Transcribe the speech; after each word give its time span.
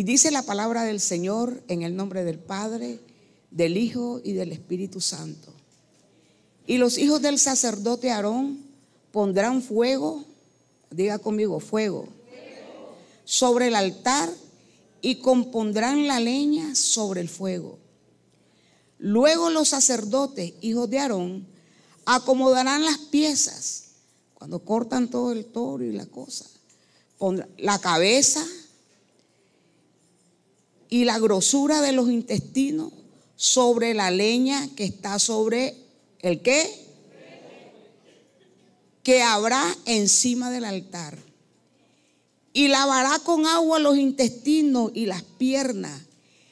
Y 0.00 0.02
dice 0.02 0.30
la 0.30 0.40
palabra 0.40 0.84
del 0.84 0.98
Señor 0.98 1.62
en 1.68 1.82
el 1.82 1.94
nombre 1.94 2.24
del 2.24 2.38
Padre, 2.38 3.00
del 3.50 3.76
Hijo 3.76 4.18
y 4.24 4.32
del 4.32 4.50
Espíritu 4.50 4.98
Santo. 5.02 5.52
Y 6.66 6.78
los 6.78 6.96
hijos 6.96 7.20
del 7.20 7.38
sacerdote 7.38 8.10
Aarón 8.10 8.64
pondrán 9.12 9.60
fuego, 9.60 10.24
diga 10.90 11.18
conmigo, 11.18 11.60
fuego, 11.60 12.08
sobre 13.26 13.66
el 13.66 13.74
altar 13.74 14.30
y 15.02 15.16
compondrán 15.16 16.08
la 16.08 16.18
leña 16.18 16.74
sobre 16.74 17.20
el 17.20 17.28
fuego. 17.28 17.78
Luego 18.96 19.50
los 19.50 19.68
sacerdotes, 19.68 20.54
hijos 20.62 20.88
de 20.88 20.98
Aarón, 20.98 21.46
acomodarán 22.06 22.86
las 22.86 22.96
piezas 22.96 23.88
cuando 24.32 24.64
cortan 24.64 25.10
todo 25.10 25.32
el 25.32 25.44
toro 25.44 25.84
y 25.84 25.92
la 25.92 26.06
cosa. 26.06 26.46
La 27.58 27.78
cabeza 27.80 28.42
y 30.90 31.04
la 31.04 31.18
grosura 31.18 31.80
de 31.80 31.92
los 31.92 32.10
intestinos 32.10 32.92
sobre 33.36 33.94
la 33.94 34.10
leña 34.10 34.68
que 34.76 34.84
está 34.84 35.18
sobre 35.18 35.74
el 36.18 36.42
qué? 36.42 36.68
Que 39.02 39.22
habrá 39.22 39.74
encima 39.86 40.50
del 40.50 40.64
altar. 40.66 41.16
Y 42.52 42.68
lavará 42.68 43.20
con 43.20 43.46
agua 43.46 43.78
los 43.78 43.96
intestinos 43.96 44.90
y 44.92 45.06
las 45.06 45.22
piernas. 45.22 46.02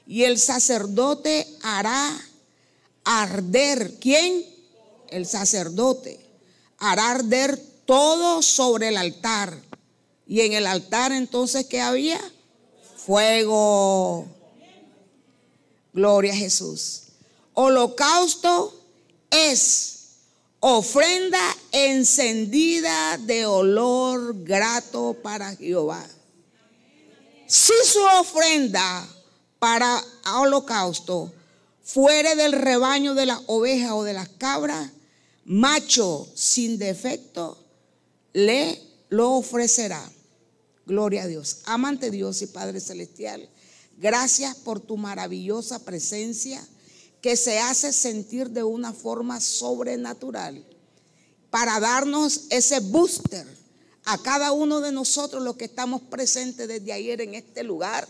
Y 0.06 0.22
el 0.22 0.38
sacerdote 0.38 1.46
hará 1.62 2.18
arder. 3.04 3.98
¿Quién? 4.00 4.46
El 5.10 5.26
sacerdote. 5.26 6.18
Hará 6.78 7.10
arder 7.10 7.58
todo 7.84 8.40
sobre 8.40 8.88
el 8.88 8.96
altar. 8.96 9.60
Y 10.26 10.40
en 10.40 10.52
el 10.52 10.66
altar 10.66 11.12
entonces, 11.12 11.66
¿qué 11.66 11.80
había? 11.80 12.20
Fuego. 12.96 14.37
Gloria 15.98 16.32
a 16.32 16.36
Jesús. 16.36 17.08
Holocausto 17.54 18.72
es 19.32 20.10
ofrenda 20.60 21.40
encendida 21.72 23.18
de 23.18 23.46
olor 23.46 24.44
grato 24.44 25.16
para 25.20 25.56
Jehová. 25.56 26.06
Si 27.48 27.72
su 27.84 27.98
ofrenda 28.20 29.08
para 29.58 30.00
holocausto 30.36 31.32
fuere 31.82 32.36
del 32.36 32.52
rebaño 32.52 33.14
de 33.14 33.26
la 33.26 33.42
oveja 33.48 33.96
o 33.96 34.04
de 34.04 34.12
las 34.12 34.28
cabras, 34.28 34.92
macho 35.46 36.28
sin 36.32 36.78
defecto, 36.78 37.58
le 38.34 38.80
lo 39.08 39.32
ofrecerá. 39.32 40.08
Gloria 40.86 41.24
a 41.24 41.26
Dios. 41.26 41.62
Amante 41.64 42.12
Dios 42.12 42.40
y 42.42 42.46
Padre 42.46 42.78
Celestial, 42.78 43.48
gracias 43.98 44.56
por 44.56 44.80
tu 44.80 44.96
maravillosa 44.96 45.84
presencia 45.84 46.66
que 47.20 47.36
se 47.36 47.58
hace 47.58 47.92
sentir 47.92 48.50
de 48.50 48.62
una 48.62 48.92
forma 48.92 49.40
sobrenatural 49.40 50.64
para 51.50 51.80
darnos 51.80 52.46
ese 52.50 52.80
booster 52.80 53.46
a 54.04 54.18
cada 54.18 54.52
uno 54.52 54.80
de 54.80 54.92
nosotros 54.92 55.42
los 55.42 55.56
que 55.56 55.66
estamos 55.66 56.00
presentes 56.02 56.68
desde 56.68 56.92
ayer 56.92 57.20
en 57.20 57.34
este 57.34 57.62
lugar. 57.62 58.08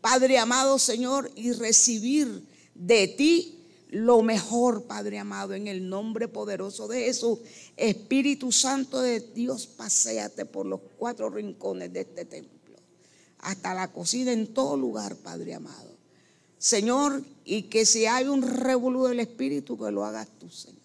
Padre 0.00 0.38
amado 0.38 0.78
Señor, 0.78 1.30
y 1.34 1.52
recibir 1.52 2.46
de 2.74 3.08
ti 3.08 3.56
lo 3.88 4.22
mejor, 4.22 4.84
Padre 4.84 5.18
amado, 5.18 5.54
en 5.54 5.68
el 5.68 5.88
nombre 5.88 6.28
poderoso 6.28 6.88
de 6.88 7.04
Jesús. 7.04 7.38
Espíritu 7.76 8.52
Santo 8.52 9.00
de 9.00 9.20
Dios, 9.20 9.66
paséate 9.66 10.44
por 10.44 10.66
los 10.66 10.80
cuatro 10.98 11.30
rincones 11.30 11.92
de 11.92 12.00
este 12.00 12.24
templo, 12.24 12.55
hasta 13.38 13.74
la 13.74 13.92
cocina, 13.92 14.32
en 14.32 14.52
todo 14.52 14.76
lugar, 14.76 15.16
Padre 15.16 15.54
amado. 15.54 15.96
Señor, 16.58 17.22
y 17.44 17.64
que 17.64 17.86
si 17.86 18.06
hay 18.06 18.26
un 18.26 18.42
revolú 18.42 19.04
del 19.04 19.20
Espíritu, 19.20 19.78
que 19.78 19.90
lo 19.90 20.04
hagas 20.04 20.28
tú, 20.38 20.50
Señor. 20.50 20.80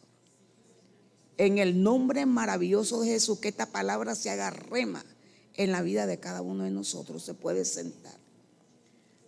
En 1.38 1.58
el 1.58 1.82
nombre 1.82 2.26
maravilloso 2.26 3.02
de 3.02 3.08
Jesús, 3.08 3.40
que 3.40 3.48
esta 3.48 3.66
palabra 3.66 4.16
se 4.16 4.30
haga 4.30 4.50
rema 4.52 5.04
en 5.56 5.72
la 5.72 5.82
vida 5.82 6.06
de 6.06 6.20
cada 6.20 6.42
uno 6.42 6.66
de 6.66 6.72
nosotros. 6.72 7.24
Se 7.24 7.34
puede 7.34 7.66
sentar. 7.66 8.16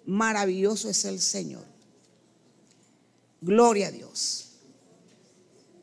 Maravilloso 0.05 0.89
es 0.89 1.05
el 1.05 1.19
Señor. 1.19 1.65
Gloria 3.41 3.87
a 3.87 3.91
Dios. 3.91 4.49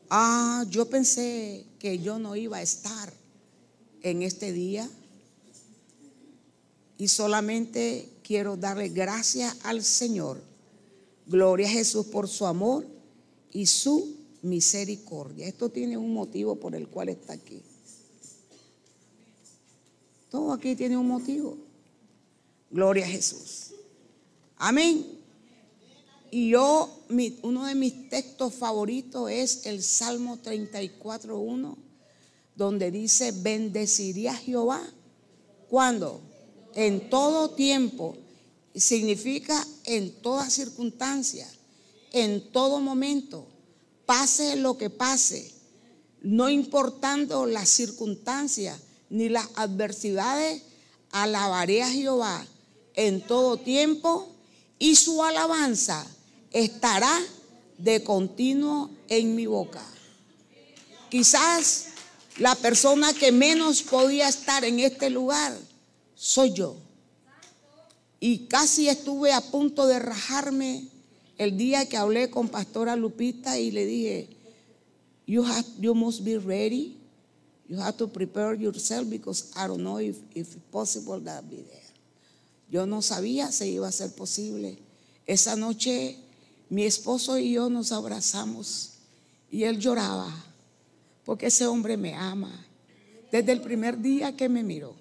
Ah, 0.09 0.65
yo 0.69 0.89
pensé 0.89 1.65
que 1.79 1.99
yo 1.99 2.19
no 2.19 2.35
iba 2.35 2.57
a 2.57 2.61
estar 2.61 3.13
en 4.01 4.21
este 4.21 4.51
día. 4.51 4.89
Y 7.01 7.07
solamente 7.07 8.07
quiero 8.21 8.55
darle 8.55 8.89
gracias 8.89 9.57
al 9.63 9.83
Señor 9.83 10.39
Gloria 11.25 11.65
a 11.65 11.71
Jesús 11.71 12.05
por 12.05 12.27
su 12.27 12.45
amor 12.45 12.85
y 13.51 13.65
su 13.65 14.17
misericordia. 14.43 15.47
Esto 15.47 15.69
tiene 15.69 15.97
un 15.97 16.13
motivo 16.13 16.57
por 16.57 16.75
el 16.75 16.87
cual 16.87 17.09
está 17.09 17.33
aquí. 17.33 17.63
Todo 20.29 20.53
aquí 20.53 20.75
tiene 20.75 20.95
un 20.95 21.07
motivo. 21.07 21.57
Gloria 22.69 23.05
a 23.05 23.09
Jesús. 23.09 23.71
Amén. 24.57 25.03
Y 26.29 26.49
yo, 26.49 26.87
uno 27.41 27.65
de 27.65 27.73
mis 27.73 28.11
textos 28.11 28.53
favoritos 28.53 29.31
es 29.31 29.65
el 29.65 29.81
Salmo 29.81 30.37
34.1, 30.37 31.75
donde 32.55 32.91
dice, 32.91 33.31
bendeciré 33.31 34.29
a 34.29 34.35
Jehová. 34.35 34.83
¿Cuándo? 35.67 36.29
En 36.75 37.09
todo 37.09 37.51
tiempo 37.51 38.15
significa 38.75 39.65
en 39.83 40.11
toda 40.21 40.49
circunstancia, 40.49 41.47
en 42.11 42.51
todo 42.51 42.79
momento, 42.79 43.45
pase 44.05 44.55
lo 44.55 44.77
que 44.77 44.89
pase, 44.89 45.51
no 46.21 46.49
importando 46.49 47.45
las 47.45 47.69
circunstancias 47.69 48.77
ni 49.09 49.29
las 49.29 49.47
adversidades, 49.55 50.63
alabaré 51.11 51.83
a 51.83 51.89
Jehová 51.89 52.45
en 52.93 53.21
todo 53.21 53.57
tiempo 53.57 54.29
y 54.79 54.95
su 54.95 55.23
alabanza 55.23 56.05
estará 56.51 57.19
de 57.77 58.03
continuo 58.03 58.89
en 59.09 59.35
mi 59.35 59.45
boca. 59.45 59.83
Quizás 61.09 61.87
la 62.37 62.55
persona 62.55 63.13
que 63.13 63.31
menos 63.31 63.81
podía 63.81 64.29
estar 64.29 64.63
en 64.63 64.79
este 64.79 65.09
lugar 65.09 65.57
soy 66.21 66.53
yo. 66.53 66.75
Y 68.19 68.45
casi 68.45 68.87
estuve 68.87 69.33
a 69.33 69.41
punto 69.41 69.87
de 69.87 69.97
rajarme 69.97 70.87
el 71.39 71.57
día 71.57 71.89
que 71.89 71.97
hablé 71.97 72.29
con 72.29 72.47
Pastora 72.47 72.95
Lupita 72.95 73.57
y 73.57 73.71
le 73.71 73.87
dije, 73.87 74.29
you, 75.25 75.43
have, 75.43 75.65
you 75.79 75.95
must 75.95 76.23
be 76.23 76.37
ready. 76.37 76.95
You 77.67 77.79
have 77.79 77.97
to 77.97 78.07
prepare 78.07 78.53
yourself 78.53 79.09
because 79.09 79.51
I 79.55 79.67
don't 79.67 79.81
know 79.81 79.97
if, 79.97 80.17
if 80.35 80.55
it's 80.55 80.65
possible 80.71 81.19
that 81.21 81.49
be 81.49 81.63
there. 81.63 81.81
Yo 82.69 82.85
no 82.85 83.01
sabía 83.01 83.51
si 83.51 83.73
iba 83.73 83.87
a 83.87 83.91
ser 83.91 84.11
posible. 84.11 84.77
Esa 85.25 85.55
noche 85.55 86.17
mi 86.69 86.83
esposo 86.83 87.39
y 87.39 87.53
yo 87.53 87.67
nos 87.69 87.91
abrazamos 87.91 88.99
y 89.49 89.63
él 89.63 89.79
lloraba 89.79 90.31
porque 91.25 91.47
ese 91.47 91.65
hombre 91.65 91.97
me 91.97 92.13
ama 92.13 92.67
desde 93.31 93.53
el 93.53 93.61
primer 93.61 93.99
día 93.99 94.35
que 94.37 94.47
me 94.47 94.63
miró 94.63 95.00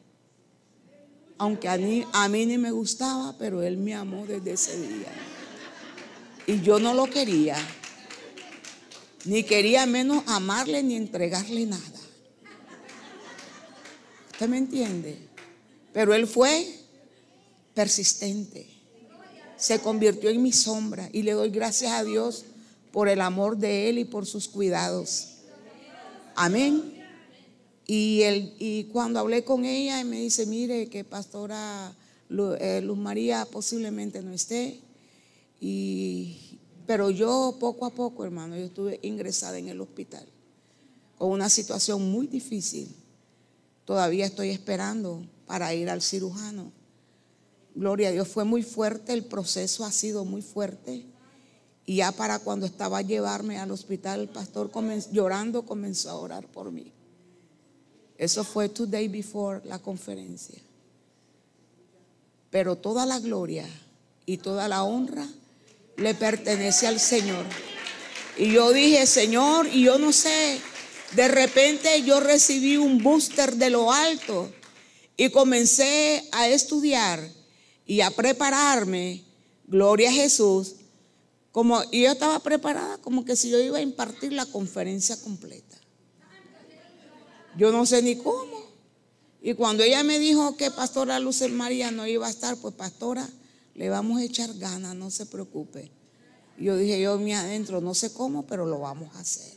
aunque 1.40 1.70
a 1.70 1.78
mí, 1.78 2.04
a 2.12 2.28
mí 2.28 2.44
ni 2.44 2.58
me 2.58 2.70
gustaba, 2.70 3.34
pero 3.38 3.62
él 3.62 3.78
me 3.78 3.94
amó 3.94 4.26
desde 4.26 4.52
ese 4.52 4.78
día. 4.78 5.10
Y 6.46 6.60
yo 6.60 6.78
no 6.78 6.92
lo 6.92 7.06
quería, 7.06 7.56
ni 9.24 9.42
quería 9.42 9.86
menos 9.86 10.22
amarle 10.26 10.82
ni 10.82 10.96
entregarle 10.96 11.64
nada. 11.64 12.00
¿Usted 14.32 14.48
me 14.48 14.58
entiende? 14.58 15.16
Pero 15.94 16.12
él 16.12 16.26
fue 16.26 16.78
persistente. 17.72 18.66
Se 19.56 19.78
convirtió 19.78 20.28
en 20.28 20.42
mi 20.42 20.52
sombra 20.52 21.08
y 21.10 21.22
le 21.22 21.32
doy 21.32 21.48
gracias 21.48 21.92
a 21.92 22.04
Dios 22.04 22.44
por 22.92 23.08
el 23.08 23.22
amor 23.22 23.56
de 23.56 23.88
él 23.88 23.98
y 23.98 24.04
por 24.04 24.26
sus 24.26 24.46
cuidados. 24.46 25.36
Amén. 26.34 26.99
Y, 27.92 28.22
y 28.60 28.84
cuando 28.92 29.18
hablé 29.18 29.42
con 29.42 29.64
ella, 29.64 30.04
me 30.04 30.20
dice, 30.20 30.46
mire 30.46 30.86
que 30.86 31.02
pastora 31.02 31.92
eh, 32.60 32.80
Luz 32.84 32.96
María 32.96 33.44
posiblemente 33.50 34.22
no 34.22 34.32
esté. 34.32 34.78
Y, 35.60 36.60
pero 36.86 37.10
yo 37.10 37.56
poco 37.58 37.86
a 37.86 37.90
poco, 37.90 38.24
hermano, 38.24 38.56
yo 38.56 38.66
estuve 38.66 39.00
ingresada 39.02 39.58
en 39.58 39.66
el 39.66 39.80
hospital 39.80 40.24
con 41.18 41.32
una 41.32 41.48
situación 41.48 42.12
muy 42.12 42.28
difícil. 42.28 42.94
Todavía 43.84 44.24
estoy 44.24 44.50
esperando 44.50 45.26
para 45.48 45.74
ir 45.74 45.90
al 45.90 46.00
cirujano. 46.00 46.70
Gloria 47.74 48.10
a 48.10 48.12
Dios, 48.12 48.28
fue 48.28 48.44
muy 48.44 48.62
fuerte, 48.62 49.12
el 49.12 49.24
proceso 49.24 49.84
ha 49.84 49.90
sido 49.90 50.24
muy 50.24 50.42
fuerte. 50.42 51.06
Y 51.86 51.96
ya 51.96 52.12
para 52.12 52.38
cuando 52.38 52.66
estaba 52.66 52.98
a 52.98 53.02
llevarme 53.02 53.58
al 53.58 53.72
hospital, 53.72 54.20
el 54.20 54.28
pastor 54.28 54.70
llorando 55.10 55.66
comenzó 55.66 56.10
a 56.10 56.14
orar 56.14 56.46
por 56.46 56.70
mí. 56.70 56.92
Eso 58.20 58.44
fue 58.44 58.68
two 58.68 58.86
days 58.86 59.10
before 59.10 59.60
la 59.64 59.78
conferencia. 59.78 60.60
pero 62.50 62.76
toda 62.76 63.06
la 63.06 63.18
gloria 63.20 63.66
y 64.26 64.38
toda 64.38 64.68
la 64.68 64.82
honra 64.82 65.26
le 65.96 66.14
pertenece 66.14 66.86
al 66.86 66.98
Señor. 66.98 67.46
Y 68.36 68.52
yo 68.52 68.72
dije, 68.72 69.06
Señor, 69.06 69.68
y 69.72 69.84
yo 69.84 69.98
no 69.98 70.12
sé, 70.12 70.60
de 71.14 71.28
repente 71.28 72.02
yo 72.02 72.20
recibí 72.20 72.76
un 72.76 73.02
booster 73.02 73.56
de 73.56 73.70
lo 73.70 73.92
alto 73.92 74.50
y 75.16 75.30
comencé 75.30 76.28
a 76.32 76.48
estudiar 76.48 77.20
y 77.86 78.00
a 78.00 78.10
prepararme, 78.10 79.22
gloria 79.66 80.10
a 80.10 80.14
Jesús, 80.14 80.74
como 81.52 81.82
y 81.90 82.02
yo 82.02 82.12
estaba 82.12 82.38
preparada 82.40 82.98
como 82.98 83.24
que 83.24 83.36
si 83.36 83.50
yo 83.50 83.58
iba 83.60 83.78
a 83.78 83.82
impartir 83.82 84.32
la 84.32 84.46
conferencia 84.46 85.20
completa. 85.20 85.79
Yo 87.56 87.72
no 87.72 87.86
sé 87.86 88.02
ni 88.02 88.16
cómo. 88.16 88.60
Y 89.42 89.54
cuando 89.54 89.82
ella 89.82 90.02
me 90.04 90.18
dijo 90.18 90.56
que 90.56 90.70
Pastora 90.70 91.18
Luz 91.18 91.42
María 91.50 91.90
no 91.90 92.06
iba 92.06 92.26
a 92.26 92.30
estar, 92.30 92.56
pues 92.56 92.74
Pastora, 92.74 93.28
le 93.74 93.88
vamos 93.88 94.20
a 94.20 94.24
echar 94.24 94.52
ganas, 94.58 94.94
no 94.94 95.10
se 95.10 95.26
preocupe. 95.26 95.90
Yo 96.58 96.76
dije, 96.76 97.00
yo 97.00 97.18
me 97.18 97.34
adentro, 97.34 97.80
no 97.80 97.94
sé 97.94 98.12
cómo, 98.12 98.46
pero 98.46 98.66
lo 98.66 98.80
vamos 98.80 99.14
a 99.16 99.20
hacer. 99.20 99.52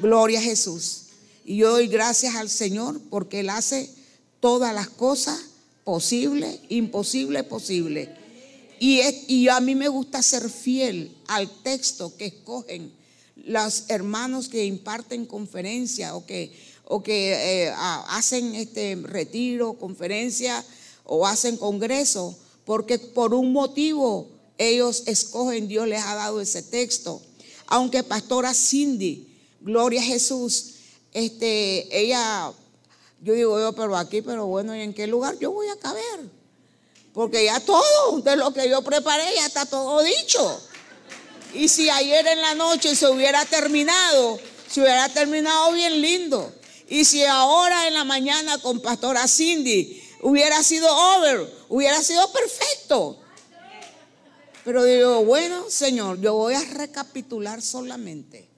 Gloria 0.00 0.40
a 0.40 0.42
Jesús. 0.42 1.04
Y 1.44 1.56
yo 1.56 1.70
doy 1.70 1.86
gracias 1.86 2.34
al 2.34 2.50
Señor 2.50 3.00
porque 3.08 3.40
Él 3.40 3.50
hace 3.50 3.88
todas 4.40 4.74
las 4.74 4.88
cosas 4.88 5.38
posibles, 5.84 6.58
imposibles, 6.68 7.44
posibles. 7.44 8.08
Y, 8.80 9.00
y 9.28 9.48
a 9.48 9.60
mí 9.60 9.74
me 9.74 9.88
gusta 9.88 10.22
ser 10.22 10.50
fiel 10.50 11.16
al 11.28 11.48
texto 11.62 12.16
que 12.16 12.26
escogen 12.26 12.92
los 13.36 13.84
hermanos 13.88 14.48
que 14.48 14.64
imparten 14.64 15.24
conferencia 15.24 16.14
o 16.14 16.26
que, 16.26 16.52
o 16.90 17.02
que 17.02 17.66
eh, 17.66 17.74
hacen 18.08 18.54
este 18.54 18.96
retiro, 19.02 19.74
conferencia 19.74 20.64
o 21.04 21.26
hacen 21.26 21.58
congreso, 21.58 22.36
porque 22.64 22.98
por 22.98 23.34
un 23.34 23.52
motivo 23.52 24.28
ellos 24.56 25.02
escogen, 25.06 25.68
Dios 25.68 25.86
les 25.86 26.02
ha 26.02 26.14
dado 26.14 26.40
ese 26.40 26.62
texto. 26.62 27.20
Aunque 27.66 28.02
pastora 28.02 28.54
Cindy, 28.54 29.28
gloria 29.60 30.00
a 30.00 30.04
Jesús, 30.04 30.76
este, 31.12 31.86
ella, 31.96 32.52
yo 33.20 33.34
digo 33.34 33.60
yo, 33.60 33.74
pero 33.74 33.94
aquí, 33.94 34.22
pero 34.22 34.46
bueno, 34.46 34.74
¿y 34.74 34.80
en 34.80 34.94
qué 34.94 35.06
lugar 35.06 35.38
yo 35.38 35.52
voy 35.52 35.68
a 35.68 35.76
caber? 35.76 36.20
Porque 37.12 37.44
ya 37.44 37.60
todo 37.60 38.18
de 38.22 38.36
lo 38.36 38.54
que 38.54 38.66
yo 38.66 38.80
preparé 38.80 39.24
ya 39.34 39.44
está 39.44 39.66
todo 39.66 40.02
dicho. 40.02 40.60
Y 41.52 41.68
si 41.68 41.90
ayer 41.90 42.26
en 42.26 42.40
la 42.40 42.54
noche 42.54 42.96
se 42.96 43.08
hubiera 43.08 43.44
terminado, 43.44 44.38
se 44.70 44.80
hubiera 44.80 45.08
terminado 45.10 45.72
bien 45.72 46.00
lindo. 46.00 46.57
Y 46.88 47.04
si 47.04 47.22
ahora 47.24 47.86
en 47.86 47.94
la 47.94 48.04
mañana 48.04 48.58
con 48.58 48.80
Pastora 48.80 49.28
Cindy 49.28 50.02
hubiera 50.22 50.62
sido 50.62 50.88
over, 50.90 51.52
hubiera 51.68 52.02
sido 52.02 52.32
perfecto. 52.32 53.18
Pero 54.64 54.84
digo, 54.84 55.24
bueno, 55.24 55.68
Señor, 55.68 56.20
yo 56.20 56.34
voy 56.34 56.54
a 56.54 56.64
recapitular 56.64 57.60
solamente. 57.62 58.48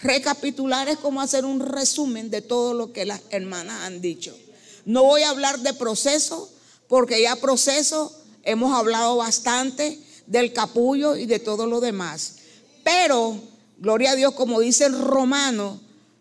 Recapitular 0.00 0.88
es 0.88 0.98
como 0.98 1.20
hacer 1.20 1.44
un 1.44 1.60
resumen 1.60 2.30
de 2.30 2.42
todo 2.42 2.74
lo 2.74 2.92
que 2.92 3.04
las 3.04 3.20
hermanas 3.30 3.82
han 3.82 4.00
dicho. 4.00 4.36
No 4.84 5.04
voy 5.04 5.22
a 5.22 5.30
hablar 5.30 5.58
de 5.60 5.74
proceso, 5.74 6.50
porque 6.88 7.20
ya 7.22 7.36
proceso 7.36 8.14
hemos 8.44 8.74
hablado 8.74 9.16
bastante 9.16 9.98
del 10.26 10.52
capullo 10.52 11.16
y 11.16 11.26
de 11.26 11.38
todo 11.38 11.66
lo 11.66 11.80
demás. 11.80 12.36
Pero, 12.84 13.40
gloria 13.78 14.12
a 14.12 14.16
Dios, 14.16 14.34
como 14.34 14.60
dice 14.60 14.84
el 14.84 14.98
romano 14.98 15.80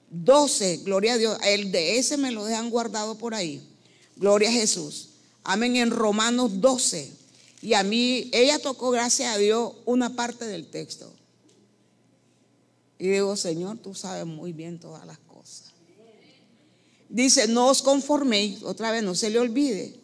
12, 0.10 0.78
gloria 0.78 1.14
a 1.14 1.18
Dios, 1.18 1.38
el 1.44 1.72
de 1.72 1.98
ese 1.98 2.18
me 2.18 2.32
lo 2.32 2.46
dejan 2.46 2.70
guardado 2.70 3.18
por 3.18 3.34
ahí. 3.34 3.62
Gloria 4.16 4.50
a 4.50 4.54
Jesús. 4.54 5.10
Amén, 5.44 5.76
en 5.76 5.92
Romanos 5.92 6.62
12. 6.62 7.12
Y 7.62 7.74
a 7.74 7.84
mí, 7.84 8.30
ella 8.34 8.60
tocó, 8.60 8.92
gracias 8.92 9.34
a 9.34 9.38
Dios, 9.38 9.74
una 9.86 10.16
parte 10.16 10.46
del 10.46 10.68
texto. 10.68 11.12
Y 13.00 13.10
digo, 13.10 13.36
Señor, 13.36 13.78
tú 13.78 13.94
sabes 13.94 14.26
muy 14.26 14.54
bien 14.54 14.80
todas 14.80 15.06
las 15.06 15.18
cosas. 15.20 15.74
Dice, 17.10 17.48
no 17.48 17.68
os 17.68 17.82
conforméis, 17.82 18.64
otra 18.64 18.92
vez 18.92 19.04
no 19.04 19.16
se 19.16 19.30
le 19.30 19.40
olvide, 19.40 19.96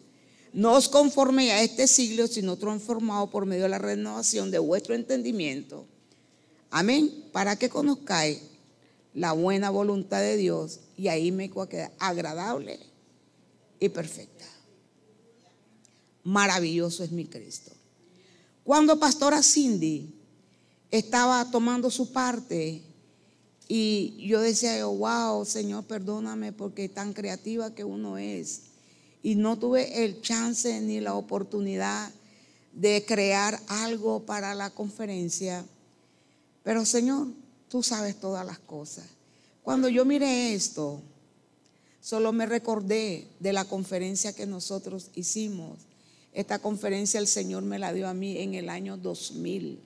no 0.52 0.72
os 0.72 0.88
conforméis 0.88 1.52
a 1.52 1.62
este 1.62 1.86
siglo, 1.86 2.26
sino 2.26 2.56
transformado 2.56 3.28
por 3.28 3.44
medio 3.44 3.64
de 3.64 3.68
la 3.68 3.78
renovación 3.78 4.50
de 4.50 4.58
vuestro 4.58 4.94
entendimiento. 4.94 5.84
Amén. 6.70 7.24
Para 7.32 7.56
que 7.56 7.68
conozcáis 7.68 8.38
la 9.14 9.32
buena 9.32 9.70
voluntad 9.70 10.20
de 10.20 10.36
Dios 10.36 10.80
y 10.96 11.08
ahí 11.08 11.30
me 11.30 11.50
queda 11.50 11.92
agradable 11.98 12.80
y 13.78 13.88
perfecta. 13.88 14.44
Maravilloso 16.24 17.04
es 17.04 17.12
mi 17.12 17.26
Cristo. 17.26 17.70
Cuando 18.64 18.98
Pastora 18.98 19.42
Cindy 19.42 20.14
estaba 20.90 21.50
tomando 21.50 21.90
su 21.90 22.12
parte 22.12 22.82
y 23.68 24.26
yo 24.26 24.40
decía, 24.40 24.84
wow, 24.84 25.44
Señor, 25.44 25.84
perdóname 25.84 26.52
porque 26.52 26.88
tan 26.88 27.12
creativa 27.12 27.74
que 27.74 27.84
uno 27.84 28.18
es 28.18 28.62
y 29.22 29.36
no 29.36 29.58
tuve 29.58 30.04
el 30.04 30.20
chance 30.22 30.80
ni 30.80 31.00
la 31.00 31.14
oportunidad 31.14 32.10
de 32.72 33.04
crear 33.06 33.60
algo 33.68 34.26
para 34.26 34.54
la 34.54 34.70
conferencia. 34.70 35.64
Pero 36.62 36.84
Señor, 36.84 37.28
tú 37.74 37.82
sabes 37.82 38.20
todas 38.20 38.46
las 38.46 38.60
cosas. 38.60 39.04
Cuando 39.64 39.88
yo 39.88 40.04
miré 40.04 40.54
esto, 40.54 41.02
solo 42.00 42.32
me 42.32 42.46
recordé 42.46 43.26
de 43.40 43.52
la 43.52 43.64
conferencia 43.64 44.32
que 44.32 44.46
nosotros 44.46 45.10
hicimos. 45.16 45.80
Esta 46.32 46.60
conferencia 46.60 47.18
el 47.18 47.26
Señor 47.26 47.64
me 47.64 47.80
la 47.80 47.92
dio 47.92 48.06
a 48.06 48.14
mí 48.14 48.38
en 48.38 48.54
el 48.54 48.68
año 48.68 48.96
2000, 48.96 49.80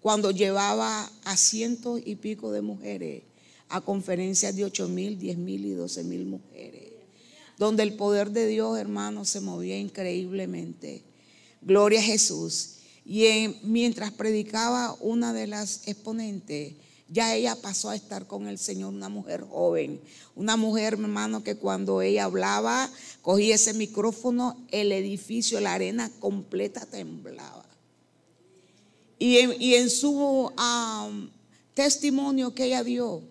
cuando 0.00 0.32
llevaba 0.32 1.08
a 1.22 1.36
cientos 1.36 2.00
y 2.04 2.16
pico 2.16 2.50
de 2.50 2.62
mujeres 2.62 3.22
a 3.68 3.80
conferencias 3.80 4.56
de 4.56 4.64
8 4.64 4.88
mil, 4.88 5.16
10 5.16 5.38
mil 5.38 5.64
y 5.64 5.74
12 5.74 6.02
mil 6.02 6.26
mujeres 6.26 6.90
donde 7.56 7.84
el 7.84 7.94
poder 7.94 8.32
de 8.32 8.48
Dios, 8.48 8.76
hermano, 8.76 9.24
se 9.24 9.40
movía 9.40 9.78
increíblemente. 9.78 11.04
Gloria 11.62 12.00
a 12.00 12.02
Jesús. 12.02 12.78
Y 13.04 13.24
mientras 13.62 14.10
predicaba 14.10 14.96
una 15.00 15.32
de 15.32 15.46
las 15.46 15.86
exponentes, 15.86 16.74
ya 17.08 17.34
ella 17.34 17.54
pasó 17.54 17.90
a 17.90 17.96
estar 17.96 18.26
con 18.26 18.48
el 18.48 18.58
Señor, 18.58 18.92
una 18.92 19.08
mujer 19.08 19.42
joven, 19.48 20.00
una 20.34 20.56
mujer, 20.56 20.94
hermano, 20.94 21.44
que 21.44 21.56
cuando 21.56 22.02
ella 22.02 22.24
hablaba, 22.24 22.90
cogía 23.22 23.54
ese 23.54 23.74
micrófono, 23.74 24.56
el 24.70 24.90
edificio, 24.90 25.60
la 25.60 25.74
arena 25.74 26.10
completa 26.18 26.84
temblaba. 26.84 27.64
Y 29.18 29.38
en, 29.38 29.88
su 29.88 30.52
testimonio 31.74 32.54
que 32.54 32.64
ella 32.64 32.82
dio 32.82 33.22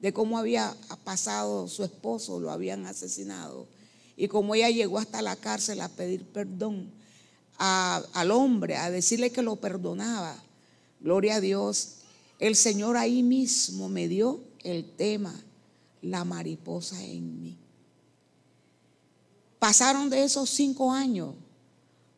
de 0.00 0.12
cómo 0.12 0.38
había 0.38 0.74
pasado 1.02 1.68
su 1.68 1.84
esposo, 1.84 2.38
lo 2.40 2.50
habían 2.50 2.86
asesinado, 2.86 3.66
y 4.16 4.28
como 4.28 4.54
ella 4.54 4.70
llegó 4.70 4.98
hasta 4.98 5.22
la 5.22 5.34
cárcel 5.34 5.80
a 5.80 5.88
pedir 5.88 6.24
perdón 6.24 6.92
al 7.58 8.30
hombre, 8.30 8.76
a 8.76 8.90
decirle 8.90 9.30
que 9.30 9.42
lo 9.42 9.56
perdonaba, 9.56 10.36
gloria 11.00 11.36
a 11.36 11.40
Dios, 11.40 12.03
el 12.38 12.56
Señor 12.56 12.96
ahí 12.96 13.22
mismo 13.22 13.88
me 13.88 14.08
dio 14.08 14.40
el 14.62 14.84
tema, 14.84 15.34
la 16.02 16.24
mariposa 16.24 17.02
en 17.02 17.42
mí. 17.42 17.56
Pasaron 19.58 20.10
de 20.10 20.24
esos 20.24 20.50
cinco 20.50 20.92
años 20.92 21.34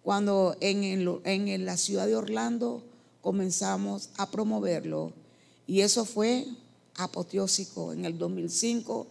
cuando 0.02 0.56
en, 0.60 1.64
la 1.64 1.76
ciudad 1.76 2.06
de 2.06 2.16
Orlando 2.16 2.82
comenzamos 3.20 4.10
a 4.16 4.30
promoverlo 4.30 5.12
y 5.66 5.80
eso 5.80 6.04
fue 6.04 6.46
apoteósico 6.96 7.92
en 7.92 8.04
el 8.04 8.18
2005 8.18 9.06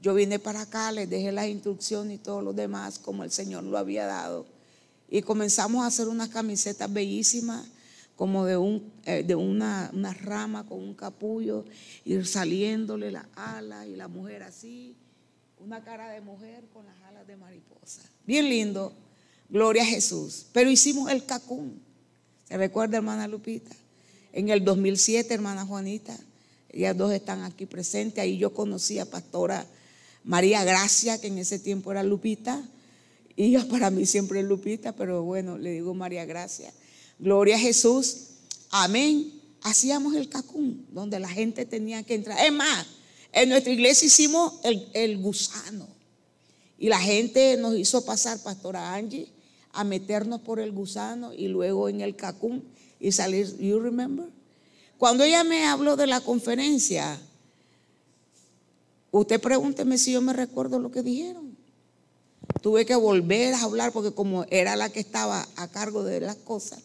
yo 0.00 0.14
vine 0.14 0.38
para 0.38 0.62
acá, 0.62 0.92
les 0.92 1.10
dejé 1.10 1.32
las 1.32 1.48
instrucciones 1.48 2.16
y 2.16 2.22
todo 2.22 2.40
lo 2.40 2.52
demás 2.52 2.98
como 2.98 3.24
el 3.24 3.32
Señor 3.32 3.64
lo 3.64 3.78
había 3.78 4.06
dado. 4.06 4.46
Y 5.10 5.22
comenzamos 5.22 5.82
a 5.82 5.86
hacer 5.86 6.06
unas 6.06 6.28
camisetas 6.28 6.92
bellísimas, 6.92 7.66
como 8.18 8.44
de, 8.44 8.56
un, 8.56 8.92
eh, 9.06 9.22
de 9.22 9.36
una, 9.36 9.92
rama 10.20 10.66
con 10.66 10.80
un 10.80 10.92
capullo, 10.94 11.64
ir 12.04 12.26
saliéndole 12.26 13.12
la 13.12 13.28
ala 13.36 13.86
y 13.86 13.94
la 13.94 14.08
mujer 14.08 14.42
así, 14.42 14.96
una 15.60 15.84
cara 15.84 16.10
de 16.10 16.20
mujer 16.20 16.64
con 16.72 16.84
las 16.84 17.00
alas 17.02 17.28
de 17.28 17.36
mariposa. 17.36 18.02
Bien 18.26 18.48
lindo, 18.48 18.92
gloria 19.48 19.84
a 19.84 19.86
Jesús. 19.86 20.46
Pero 20.52 20.68
hicimos 20.68 21.12
el 21.12 21.26
cacún. 21.26 21.80
¿Se 22.48 22.56
recuerda, 22.56 22.96
hermana 22.96 23.28
Lupita? 23.28 23.70
En 24.32 24.48
el 24.48 24.64
2007, 24.64 25.32
hermana 25.32 25.64
Juanita, 25.64 26.18
ellas 26.70 26.96
dos 26.96 27.12
están 27.12 27.44
aquí 27.44 27.66
presentes. 27.66 28.18
Ahí 28.18 28.36
yo 28.36 28.52
conocí 28.52 28.98
a 28.98 29.08
Pastora 29.08 29.64
María 30.24 30.64
Gracia, 30.64 31.20
que 31.20 31.28
en 31.28 31.38
ese 31.38 31.60
tiempo 31.60 31.92
era 31.92 32.02
Lupita, 32.02 32.60
y 33.36 33.56
para 33.58 33.90
mí 33.90 34.06
siempre 34.06 34.40
es 34.40 34.44
Lupita, 34.44 34.96
pero 34.96 35.22
bueno, 35.22 35.56
le 35.56 35.70
digo 35.70 35.94
María 35.94 36.24
Gracia. 36.24 36.72
Gloria 37.18 37.56
a 37.56 37.58
Jesús. 37.58 38.16
Amén. 38.70 39.32
Hacíamos 39.62 40.14
el 40.14 40.28
cacún, 40.28 40.86
donde 40.92 41.18
la 41.18 41.28
gente 41.28 41.66
tenía 41.66 42.02
que 42.02 42.14
entrar. 42.14 42.44
Es 42.44 42.52
más, 42.52 42.86
en 43.32 43.48
nuestra 43.48 43.72
iglesia 43.72 44.06
hicimos 44.06 44.54
el, 44.62 44.88
el 44.94 45.18
gusano. 45.18 45.88
Y 46.78 46.88
la 46.88 47.00
gente 47.00 47.56
nos 47.56 47.76
hizo 47.76 48.04
pasar, 48.04 48.40
Pastora 48.42 48.94
Angie, 48.94 49.32
a 49.72 49.84
meternos 49.84 50.40
por 50.40 50.60
el 50.60 50.72
gusano 50.72 51.32
y 51.32 51.48
luego 51.48 51.88
en 51.88 52.00
el 52.00 52.14
cacún 52.14 52.64
y 53.00 53.12
salir, 53.12 53.56
you 53.58 53.78
remember? 53.80 54.26
Cuando 54.96 55.24
ella 55.24 55.44
me 55.44 55.66
habló 55.66 55.96
de 55.96 56.06
la 56.06 56.20
conferencia, 56.20 57.20
usted 59.10 59.40
pregúnteme 59.40 59.98
si 59.98 60.12
yo 60.12 60.20
me 60.20 60.32
recuerdo 60.32 60.78
lo 60.78 60.90
que 60.90 61.02
dijeron. 61.02 61.56
Tuve 62.62 62.86
que 62.86 62.96
volver 62.96 63.54
a 63.54 63.62
hablar 63.62 63.92
porque 63.92 64.12
como 64.12 64.44
era 64.50 64.74
la 64.74 64.90
que 64.90 65.00
estaba 65.00 65.46
a 65.56 65.68
cargo 65.68 66.02
de 66.02 66.20
las 66.20 66.36
cosas, 66.36 66.80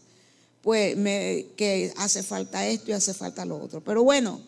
pues 0.64 0.96
me, 0.96 1.48
que 1.58 1.94
hace 1.98 2.24
falta 2.24 2.66
esto 2.66 2.90
y 2.90 2.94
hace 2.94 3.14
falta 3.14 3.44
lo 3.44 3.62
otro. 3.62 3.84
Pero 3.84 4.02
bueno, 4.02 4.40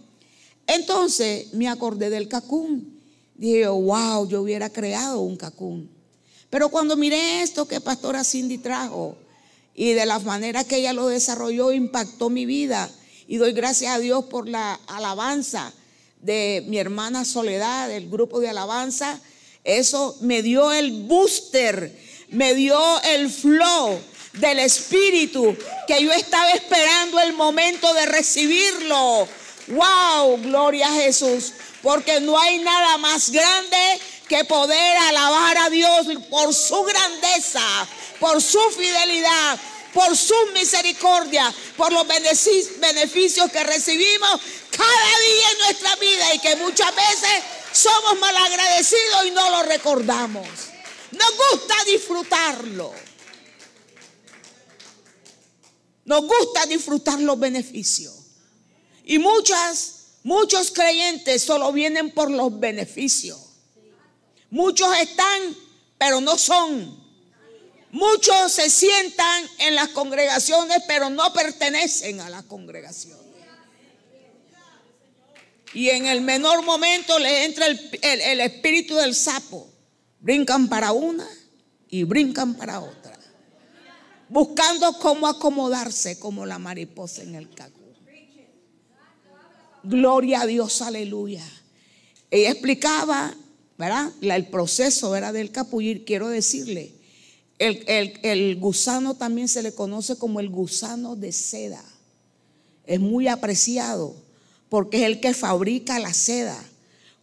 entonces 0.66 1.54
me 1.54 1.68
acordé 1.68 2.10
del 2.10 2.30
cacún. 2.30 3.02
Dije, 3.36 3.68
wow, 3.68 4.26
yo 4.26 4.42
hubiera 4.42 4.70
creado 4.70 5.20
un 5.20 5.36
cacún. 5.36 5.90
Pero 6.50 6.70
cuando 6.70 6.96
miré 6.96 7.42
esto 7.42 7.68
que 7.68 7.82
Pastora 7.82 8.24
Cindy 8.24 8.58
trajo 8.58 9.18
y 9.76 9.92
de 9.92 10.06
la 10.06 10.18
manera 10.20 10.64
que 10.64 10.78
ella 10.78 10.94
lo 10.94 11.10
desarrolló, 11.10 11.74
impactó 11.74 12.30
mi 12.30 12.46
vida. 12.46 12.90
Y 13.28 13.36
doy 13.36 13.52
gracias 13.52 13.94
a 13.94 14.00
Dios 14.00 14.24
por 14.26 14.48
la 14.48 14.80
alabanza 14.88 15.74
de 16.22 16.64
mi 16.70 16.78
hermana 16.78 17.26
Soledad, 17.26 17.90
del 17.90 18.10
grupo 18.10 18.40
de 18.40 18.48
alabanza. 18.48 19.20
Eso 19.66 20.18
me 20.22 20.42
dio 20.42 20.72
el 20.72 21.04
booster, 21.04 21.94
me 22.30 22.56
dio 22.56 22.80
el 23.02 23.30
flow 23.30 24.00
del 24.36 24.60
Espíritu 24.60 25.56
que 25.88 26.02
yo 26.02 26.12
estaba 26.12 26.52
esperando 26.52 27.20
el 27.20 27.34
momento 27.34 27.94
de 27.94 28.06
recibirlo. 28.06 29.28
¡Wow! 29.68 30.42
Gloria 30.42 30.88
a 30.88 30.94
Jesús. 30.94 31.54
Porque 31.82 32.20
no 32.20 32.40
hay 32.40 32.60
nada 32.60 32.98
más 32.98 33.30
grande 33.30 34.00
que 34.28 34.44
poder 34.46 34.98
alabar 34.98 35.58
a 35.58 35.70
Dios 35.70 36.08
por 36.30 36.54
su 36.54 36.82
grandeza, 36.84 37.88
por 38.20 38.42
su 38.42 38.60
fidelidad, 38.72 39.60
por 39.94 40.18
su 40.18 40.36
misericordia, 40.54 41.54
por 41.78 41.94
los 41.94 42.06
beneficios 42.08 43.52
que 43.52 43.64
recibimos 43.64 44.42
cada 44.72 45.20
día 45.20 45.52
en 45.52 45.60
nuestra 45.60 45.96
vida 45.98 46.34
y 46.34 46.40
que 46.40 46.56
muchas 46.58 46.94
veces 46.96 47.44
somos 47.72 48.20
malagradecidos 48.20 49.26
y 49.28 49.32
no 49.32 49.50
lo 49.52 49.64
recordamos. 49.64 50.48
Nos 51.12 51.32
gusta 51.52 51.76
disfrutarlo. 51.86 52.94
Nos 56.06 56.22
gusta 56.22 56.66
disfrutar 56.68 57.20
los 57.20 57.38
beneficios. 57.40 58.14
Y 59.04 59.20
muchas, 59.20 60.20
muchos 60.24 60.72
creyentes 60.72 61.42
solo 61.42 61.72
vienen 61.72 62.12
por 62.12 62.30
los 62.30 62.60
beneficios. 62.60 63.40
Muchos 64.50 64.96
están, 65.00 65.56
pero 65.98 66.22
no 66.22 66.38
son. 66.38 67.04
Muchos 67.92 68.52
se 68.52 68.70
sientan 68.70 69.44
en 69.60 69.76
las 69.76 69.90
congregaciones, 69.90 70.80
pero 70.88 71.10
no 71.10 71.34
pertenecen 71.34 72.20
a 72.20 72.30
la 72.30 72.44
congregación. 72.44 73.18
Y 75.74 75.90
en 75.90 76.06
el 76.06 76.22
menor 76.22 76.64
momento 76.64 77.20
le 77.20 77.46
entra 77.46 77.66
el, 77.66 78.00
el 78.02 78.42
espíritu 78.42 78.96
del 78.96 79.16
sapo. 79.16 79.68
Brincan 80.20 80.70
para 80.70 80.92
una 80.92 81.28
y 81.90 82.04
brincan 82.04 82.56
para 82.56 82.80
otra. 82.80 83.05
Buscando 84.30 84.94
cómo 85.00 85.28
acomodarse 85.28 86.18
como 86.20 86.46
la 86.46 86.60
mariposa 86.60 87.24
en 87.24 87.36
el 87.36 87.50
caco. 87.50 87.80
Gloria 89.84 90.42
a 90.42 90.46
Dios, 90.48 90.82
aleluya. 90.82 91.44
Ella 92.32 92.52
explicaba 92.52 93.36
¿verdad? 93.78 94.12
El 94.22 94.48
proceso 94.48 95.16
era 95.16 95.32
del 95.32 95.52
capullir, 95.52 96.06
quiero 96.06 96.30
decirle, 96.30 96.94
el, 97.58 98.56
gusano 98.58 99.16
también 99.16 99.48
se 99.48 99.64
le 99.64 99.74
conoce 99.74 100.18
como 100.18 100.40
el 100.40 100.50
gusano 100.50 101.16
de 101.16 101.32
seda. 101.32 101.84
Es 102.86 103.00
muy 103.00 103.28
apreciado 103.28 104.16
porque 104.70 104.98
es 104.98 105.04
el 105.04 105.20
que 105.20 105.34
fabrica 105.34 106.00
la 106.00 106.14
seda. 106.14 106.58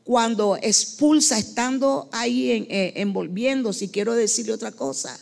Cuando 0.05 0.57
expulsa, 0.57 1.39
estando 1.39 2.09
ahí 2.13 2.67
eh, 2.69 2.95
envolviendo, 2.97 3.73
si 3.73 3.89
quiero 3.89 4.15
decirle 4.15 4.53
otra 4.53 4.73
cosa, 4.73 5.19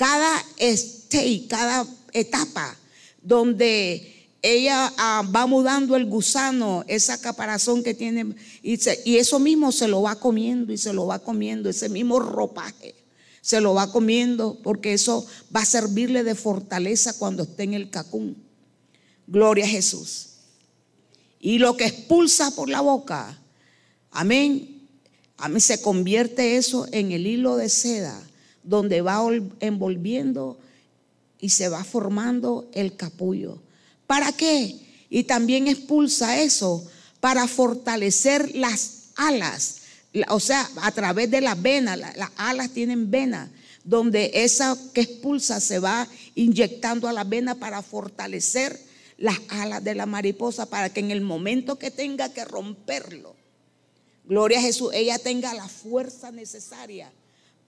cada 0.00 0.42
stage, 0.56 1.46
cada 1.46 1.86
etapa 2.14 2.74
donde 3.20 4.30
ella 4.40 4.90
ah, 4.96 5.22
va 5.30 5.46
mudando 5.46 5.94
el 5.94 6.06
gusano, 6.06 6.84
esa 6.88 7.20
caparazón 7.20 7.82
que 7.82 7.92
tiene, 7.92 8.34
y, 8.62 8.78
eso 9.18 9.38
mismo 9.38 9.70
se 9.72 9.88
lo 9.88 10.00
va 10.00 10.14
comiendo 10.14 10.72
y 10.72 10.78
se 10.78 10.94
lo 10.94 11.06
va 11.06 11.18
comiendo, 11.18 11.68
ese 11.68 11.90
mismo 11.90 12.18
ropaje 12.18 12.94
se 13.42 13.60
lo 13.60 13.74
va 13.74 13.92
comiendo, 13.92 14.58
porque 14.62 14.94
eso 14.94 15.26
va 15.54 15.60
a 15.60 15.66
servirle 15.66 16.24
de 16.24 16.34
fortaleza 16.34 17.18
cuando 17.18 17.42
esté 17.42 17.64
en 17.64 17.74
el 17.74 17.90
cacún. 17.90 18.42
Gloria 19.26 19.66
a 19.66 19.68
Jesús. 19.68 20.28
Y 21.40 21.58
lo 21.58 21.76
que 21.76 21.84
expulsa 21.84 22.54
por 22.54 22.70
la 22.70 22.80
boca, 22.80 23.38
amén, 24.10 24.88
a 25.36 25.50
mí 25.50 25.60
se 25.60 25.82
convierte 25.82 26.56
eso 26.56 26.86
en 26.90 27.12
el 27.12 27.26
hilo 27.26 27.56
de 27.56 27.68
seda, 27.68 28.29
donde 28.62 29.00
va 29.00 29.20
envolviendo 29.60 30.58
y 31.40 31.50
se 31.50 31.68
va 31.68 31.84
formando 31.84 32.68
el 32.72 32.96
capullo. 32.96 33.58
¿Para 34.06 34.32
qué? 34.32 34.76
Y 35.08 35.24
también 35.24 35.68
expulsa 35.68 36.40
eso 36.40 36.86
para 37.20 37.46
fortalecer 37.48 38.54
las 38.54 39.10
alas. 39.16 39.76
O 40.28 40.40
sea, 40.40 40.68
a 40.82 40.92
través 40.92 41.30
de 41.30 41.40
las 41.40 41.60
venas, 41.60 41.98
las 41.98 42.30
alas 42.36 42.70
tienen 42.70 43.10
venas, 43.10 43.48
donde 43.84 44.30
esa 44.34 44.76
que 44.92 45.02
expulsa 45.02 45.60
se 45.60 45.78
va 45.78 46.06
inyectando 46.34 47.08
a 47.08 47.12
la 47.12 47.24
vena 47.24 47.54
para 47.54 47.82
fortalecer 47.82 48.78
las 49.16 49.38
alas 49.48 49.82
de 49.84 49.94
la 49.94 50.06
mariposa, 50.06 50.66
para 50.66 50.92
que 50.92 51.00
en 51.00 51.10
el 51.10 51.20
momento 51.20 51.78
que 51.78 51.90
tenga 51.90 52.30
que 52.30 52.44
romperlo, 52.44 53.34
gloria 54.24 54.58
a 54.58 54.62
Jesús, 54.62 54.90
ella 54.94 55.18
tenga 55.18 55.54
la 55.54 55.68
fuerza 55.68 56.30
necesaria 56.30 57.12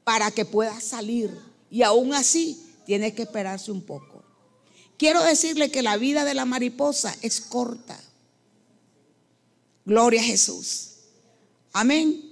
para 0.05 0.31
que 0.31 0.45
pueda 0.45 0.81
salir. 0.81 1.31
Y 1.71 1.83
aún 1.83 2.15
así, 2.15 2.63
tiene 2.85 3.15
que 3.15 3.23
esperarse 3.23 3.71
un 3.71 3.83
poco. 3.83 4.23
Quiero 4.99 5.23
decirle 5.23 5.71
que 5.71 5.83
la 5.83 5.97
vida 5.97 6.25
de 6.25 6.35
la 6.35 6.45
mariposa 6.45 7.17
es 7.23 7.41
corta. 7.41 7.99
Gloria 9.85 10.21
a 10.21 10.25
Jesús. 10.25 10.91
Amén. 11.73 12.23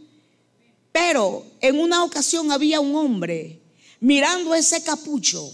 Pero 0.92 1.44
en 1.60 1.78
una 1.78 2.04
ocasión 2.04 2.52
había 2.52 2.80
un 2.80 2.94
hombre 2.94 3.60
mirando 4.00 4.54
ese 4.54 4.82
capucho 4.82 5.50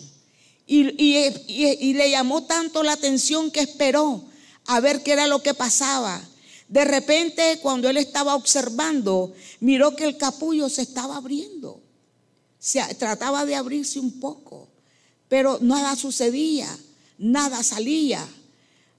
y, 0.67 1.95
le 1.95 2.11
llamó 2.11 2.45
tanto 2.45 2.83
la 2.83 2.93
atención 2.93 3.51
que 3.51 3.61
esperó 3.61 4.25
a 4.67 4.81
ver 4.81 5.03
qué 5.03 5.13
era 5.13 5.27
lo 5.27 5.43
que 5.43 5.55
pasaba. 5.55 6.21
De 6.69 6.85
repente, 6.85 7.61
cuando 7.63 7.89
él 7.89 7.97
estaba 7.97 8.35
observando, 8.35 9.33
miró 9.61 9.95
que 9.95 10.05
el 10.05 10.17
capullo 10.17 10.69
se 10.69 10.83
estaba 10.83 11.17
abriendo. 11.17 11.81
Se 12.67 12.83
trataba 12.95 13.47
de 13.47 13.55
abrirse 13.55 14.01
un 14.01 14.19
poco, 14.19 14.67
pero 15.29 15.59
nada 15.61 15.95
sucedía 15.95 16.69
nada 17.19 17.63
salía. 17.63 18.27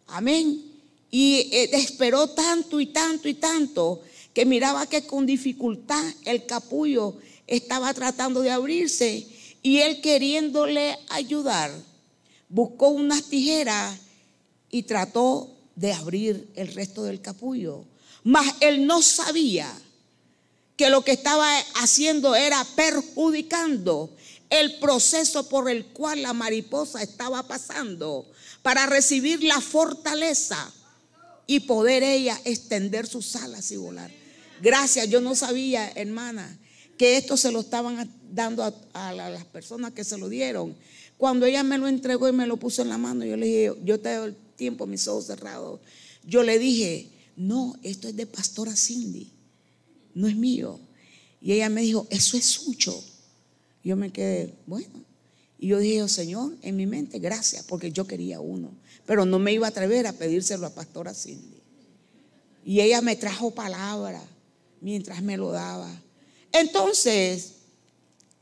Amén. 0.07 0.63
Y 1.09 1.49
eh, 1.51 1.69
esperó 1.73 2.29
tanto 2.29 2.79
y 2.79 2.87
tanto 2.87 3.27
y 3.27 3.35
tanto 3.35 4.01
que 4.33 4.45
miraba 4.45 4.87
que 4.87 5.05
con 5.05 5.25
dificultad 5.25 6.03
el 6.25 6.45
capullo 6.45 7.15
estaba 7.47 7.93
tratando 7.93 8.41
de 8.41 8.51
abrirse 8.51 9.25
y 9.63 9.77
él 9.79 10.01
queriéndole 10.01 10.97
ayudar, 11.09 11.71
buscó 12.49 12.89
unas 12.89 13.23
tijeras 13.23 13.97
y 14.69 14.83
trató 14.83 15.49
de 15.75 15.93
abrir 15.93 16.47
el 16.55 16.73
resto 16.73 17.03
del 17.03 17.21
capullo. 17.21 17.85
Mas 18.23 18.55
él 18.59 18.85
no 18.85 19.01
sabía 19.01 19.73
que 20.77 20.89
lo 20.89 21.03
que 21.03 21.11
estaba 21.11 21.51
haciendo 21.81 22.35
era 22.35 22.63
perjudicando 22.75 24.11
el 24.49 24.79
proceso 24.79 25.49
por 25.49 25.69
el 25.69 25.87
cual 25.87 26.21
la 26.21 26.33
mariposa 26.33 27.01
estaba 27.01 27.45
pasando 27.47 28.25
para 28.61 28.85
recibir 28.85 29.43
la 29.43 29.59
fortaleza 29.59 30.71
y 31.47 31.61
poder 31.61 32.03
ella 32.03 32.39
extender 32.45 33.07
sus 33.07 33.35
alas 33.35 33.71
y 33.71 33.77
volar. 33.77 34.11
Gracias, 34.61 35.09
yo 35.09 35.19
no 35.19 35.35
sabía, 35.35 35.89
hermana, 35.95 36.57
que 36.97 37.17
esto 37.17 37.37
se 37.37 37.51
lo 37.51 37.61
estaban 37.61 38.11
dando 38.31 38.63
a, 38.93 39.13
las 39.13 39.45
personas 39.45 39.93
que 39.93 40.03
se 40.03 40.17
lo 40.17 40.29
dieron. 40.29 40.75
Cuando 41.17 41.45
ella 41.45 41.63
me 41.63 41.77
lo 41.77 41.87
entregó 41.87 42.27
y 42.27 42.33
me 42.33 42.47
lo 42.47 42.57
puso 42.57 42.81
en 42.81 42.89
la 42.89 42.97
mano, 42.97 43.25
yo 43.25 43.37
le 43.37 43.45
dije, 43.45 43.73
yo 43.83 43.99
te 43.99 44.13
doy 44.13 44.29
el 44.29 44.35
tiempo, 44.55 44.85
mis 44.85 45.07
ojos 45.07 45.25
cerrados. 45.25 45.79
Yo 46.23 46.43
le 46.43 46.59
dije, 46.59 47.09
no, 47.35 47.75
esto 47.83 48.07
es 48.07 48.15
de 48.15 48.25
Pastora 48.25 48.75
Cindy, 48.75 49.31
no 50.17 50.27
es 50.27 50.35
mío. 50.35 50.79
Y 51.41 51.53
ella 51.53 51.69
me 51.69 51.81
dijo, 51.81 52.07
eso 52.09 52.37
es 52.37 52.45
suyo. 52.45 52.99
Yo 53.83 53.95
me 53.95 54.11
quedé, 54.11 54.53
bueno. 54.65 55.05
Y 55.59 55.67
yo 55.67 55.79
dije, 55.79 56.07
Señor, 56.09 56.55
en 56.61 56.75
mi 56.75 56.87
mente, 56.87 57.19
gracias, 57.19 57.63
porque 57.63 57.91
yo 57.91 58.07
quería 58.07 58.39
uno. 58.39 58.71
Pero 59.05 59.25
no 59.25 59.37
me 59.37 59.53
iba 59.53 59.67
a 59.67 59.69
atrever 59.69 60.07
a 60.07 60.13
pedírselo 60.13 60.65
a 60.65 60.73
Pastora 60.73 61.13
Cindy. 61.13 61.61
Y 62.65 62.81
ella 62.81 63.01
me 63.01 63.15
trajo 63.15 63.51
palabra 63.51 64.21
mientras 64.81 65.21
me 65.21 65.37
lo 65.37 65.51
daba. 65.51 65.89
Entonces, 66.51 67.53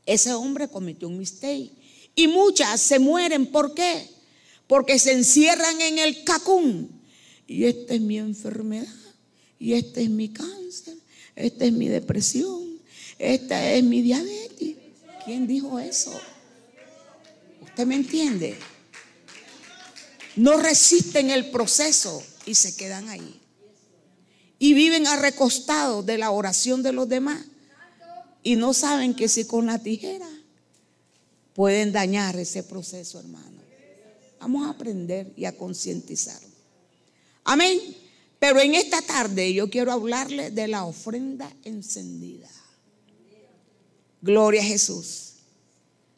ese 0.06 0.32
hombre 0.32 0.68
cometió 0.68 1.08
un 1.08 1.18
mistake 1.18 1.72
Y 2.14 2.26
muchas 2.26 2.80
se 2.80 2.98
mueren. 2.98 3.46
¿Por 3.46 3.74
qué? 3.74 4.08
Porque 4.66 4.98
se 4.98 5.12
encierran 5.12 5.80
en 5.80 5.98
el 5.98 6.24
cacún. 6.24 6.90
Y 7.46 7.64
esta 7.64 7.94
es 7.94 8.00
mi 8.00 8.18
enfermedad. 8.18 8.88
Y 9.58 9.74
este 9.74 10.02
es 10.02 10.10
mi 10.10 10.30
cáncer. 10.30 10.96
Esta 11.36 11.66
es 11.66 11.72
mi 11.72 11.88
depresión. 11.88 12.80
Esta 13.18 13.72
es 13.72 13.84
mi 13.84 14.02
diabetes. 14.02 14.76
¿Quién 15.24 15.46
dijo 15.46 15.78
eso? 15.78 16.12
¿Usted 17.62 17.86
me 17.86 17.96
entiende? 17.96 18.56
No 20.36 20.56
resisten 20.56 21.30
el 21.30 21.50
proceso 21.50 22.22
y 22.46 22.54
se 22.54 22.74
quedan 22.76 23.08
ahí. 23.08 23.40
Y 24.58 24.72
viven 24.74 25.06
arrecostados 25.06 26.04
de 26.06 26.18
la 26.18 26.30
oración 26.30 26.82
de 26.82 26.92
los 26.92 27.08
demás. 27.08 27.44
Y 28.42 28.56
no 28.56 28.72
saben 28.72 29.14
que 29.14 29.28
si 29.28 29.44
con 29.44 29.66
la 29.66 29.78
tijera 29.78 30.28
pueden 31.54 31.92
dañar 31.92 32.36
ese 32.36 32.62
proceso, 32.62 33.18
hermano. 33.18 33.56
Vamos 34.38 34.66
a 34.66 34.70
aprender 34.70 35.32
y 35.36 35.46
a 35.46 35.56
concientizar. 35.56 36.40
Amén. 37.44 38.05
Pero 38.38 38.60
en 38.60 38.74
esta 38.74 39.02
tarde 39.02 39.52
yo 39.54 39.70
quiero 39.70 39.92
hablarle 39.92 40.50
de 40.50 40.68
la 40.68 40.84
ofrenda 40.84 41.50
encendida. 41.64 42.48
Gloria 44.20 44.60
a 44.60 44.64
Jesús. 44.64 45.34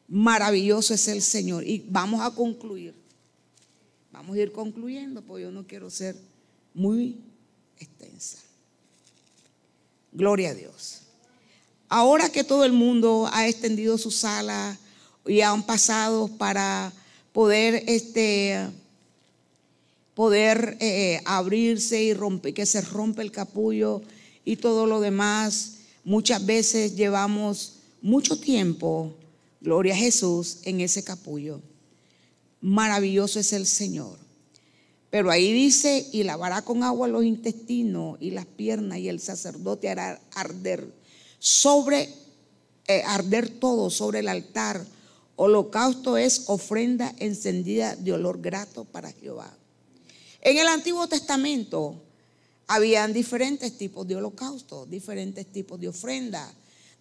Maravilloso 0.08 0.94
es 0.94 1.06
el 1.08 1.22
Señor. 1.22 1.66
Y 1.66 1.84
vamos 1.88 2.20
a 2.20 2.34
concluir. 2.34 2.94
Vamos 4.10 4.36
a 4.36 4.40
ir 4.40 4.52
concluyendo, 4.52 5.22
porque 5.22 5.44
yo 5.44 5.50
no 5.50 5.66
quiero 5.66 5.90
ser 5.90 6.16
muy 6.74 7.20
extensa. 7.78 8.38
Gloria 10.12 10.50
a 10.50 10.54
Dios. 10.54 11.02
Ahora 11.88 12.30
que 12.30 12.44
todo 12.44 12.64
el 12.64 12.72
mundo 12.72 13.28
ha 13.32 13.46
extendido 13.46 13.96
su 13.98 14.10
sala 14.10 14.78
y 15.26 15.42
han 15.42 15.64
pasado 15.64 16.28
para 16.28 16.92
poder 17.32 17.84
este 17.86 18.68
poder 20.18 20.76
eh, 20.80 21.20
abrirse 21.26 22.02
y 22.02 22.12
romper, 22.12 22.52
que 22.52 22.66
se 22.66 22.80
rompe 22.80 23.22
el 23.22 23.30
capullo 23.30 24.02
y 24.44 24.56
todo 24.56 24.84
lo 24.84 25.00
demás. 25.00 25.74
Muchas 26.02 26.44
veces 26.44 26.96
llevamos 26.96 27.74
mucho 28.02 28.40
tiempo, 28.40 29.14
gloria 29.60 29.94
a 29.94 29.96
Jesús, 29.96 30.58
en 30.64 30.80
ese 30.80 31.04
capullo. 31.04 31.60
Maravilloso 32.60 33.38
es 33.38 33.52
el 33.52 33.64
Señor. 33.64 34.18
Pero 35.08 35.30
ahí 35.30 35.52
dice, 35.52 36.08
y 36.10 36.24
lavará 36.24 36.62
con 36.62 36.82
agua 36.82 37.06
los 37.06 37.22
intestinos 37.22 38.18
y 38.20 38.32
las 38.32 38.46
piernas, 38.46 38.98
y 38.98 39.08
el 39.08 39.20
sacerdote 39.20 39.88
hará 39.88 40.20
arder 40.34 40.92
sobre, 41.38 42.12
eh, 42.88 43.04
arder 43.06 43.50
todo 43.50 43.88
sobre 43.88 44.18
el 44.18 44.26
altar. 44.26 44.84
Holocausto 45.36 46.16
es 46.16 46.42
ofrenda 46.48 47.14
encendida 47.20 47.94
de 47.94 48.14
olor 48.14 48.40
grato 48.40 48.84
para 48.84 49.12
Jehová. 49.12 49.57
En 50.48 50.56
el 50.56 50.66
Antiguo 50.68 51.06
Testamento 51.06 52.02
habían 52.68 53.12
diferentes 53.12 53.76
tipos 53.76 54.08
de 54.08 54.16
holocausto, 54.16 54.86
diferentes 54.86 55.44
tipos 55.44 55.78
de 55.78 55.88
ofrenda, 55.88 56.50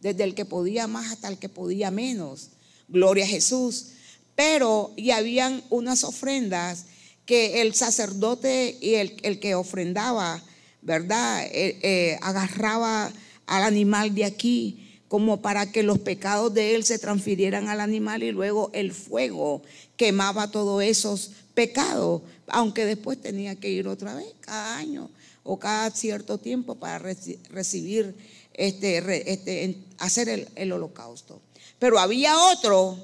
desde 0.02 0.26
el 0.26 0.36
que 0.36 0.44
podía 0.44 0.86
más 0.88 1.14
hasta 1.14 1.30
el 1.30 1.38
que 1.38 1.48
podía 1.48 1.90
menos. 1.90 2.50
Gloria 2.90 3.24
a 3.24 3.30
Jesús. 3.30 3.92
Pero 4.36 4.92
y 4.98 5.12
habían 5.12 5.64
unas 5.70 6.04
ofrendas 6.04 6.88
que 7.26 7.62
el 7.62 7.74
sacerdote 7.74 8.78
y 8.82 8.96
el, 8.96 9.40
que 9.40 9.56
ofrendaba, 9.56 10.44
¿verdad? 10.82 11.46
Eh, 11.46 11.80
eh, 11.84 12.20
agarraba 12.22 13.14
al 13.46 13.64
animal 13.64 14.14
de 14.14 14.26
aquí 14.26 15.00
como 15.08 15.42
para 15.42 15.72
que 15.72 15.84
los 15.84 16.00
pecados 16.00 16.54
de 16.54 16.76
él 16.76 16.84
se 16.84 17.00
transfirieran 17.00 17.70
al 17.70 17.80
animal 17.80 18.24
y 18.24 18.32
luego 18.34 18.72
el 18.74 18.92
fuego 18.92 19.62
quemaba 19.96 20.52
todos 20.52 20.84
esos 20.84 21.32
pecados 21.54 22.24
aunque 22.48 22.86
después 22.86 23.22
tenía 23.22 23.56
que 23.56 23.70
ir 23.70 23.88
otra 23.88 24.16
vez 24.16 24.28
cada 24.42 24.78
año 24.78 25.10
o 25.44 25.60
cada 25.60 25.92
cierto 25.92 26.38
tiempo 26.38 26.76
para 26.76 27.00
recibir, 27.00 28.16
este, 28.54 29.32
este 29.32 29.78
hacer 29.98 30.30
el, 30.30 30.50
el 30.56 30.72
holocausto. 30.72 31.42
Pero 31.80 32.00
había 32.00 32.38
otro 32.38 32.98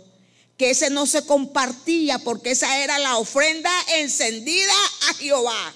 que 0.58 0.72
ese 0.72 0.90
no 0.90 1.06
se 1.06 1.26
compartía 1.26 2.20
porque 2.20 2.52
esa 2.52 2.80
era 2.80 3.00
la 3.00 3.18
ofrenda 3.18 3.72
encendida 3.98 4.74
a 5.10 5.14
Jehová. 5.16 5.74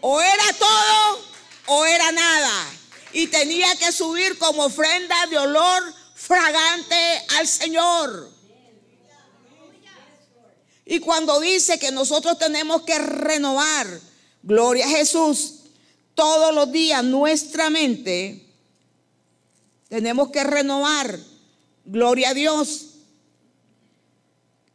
O 0.00 0.20
era 0.20 0.52
todo 0.58 1.24
o 1.66 1.84
era 1.84 2.12
nada. 2.12 2.66
Y 3.12 3.28
tenía 3.28 3.74
que 3.76 3.92
subir 3.92 4.38
como 4.38 4.64
ofrenda 4.64 5.26
de 5.26 5.38
olor 5.38 5.94
fragante 6.14 7.22
al 7.38 7.46
Señor. 7.46 8.33
Y 10.94 11.00
cuando 11.00 11.40
dice 11.40 11.76
que 11.80 11.90
nosotros 11.90 12.38
tenemos 12.38 12.82
que 12.82 12.96
renovar, 12.96 14.00
gloria 14.44 14.86
a 14.86 14.90
Jesús, 14.90 15.54
todos 16.14 16.54
los 16.54 16.70
días 16.70 17.02
nuestra 17.02 17.68
mente, 17.68 18.46
tenemos 19.88 20.30
que 20.30 20.44
renovar, 20.44 21.18
gloria 21.84 22.28
a 22.28 22.34
Dios, 22.34 22.90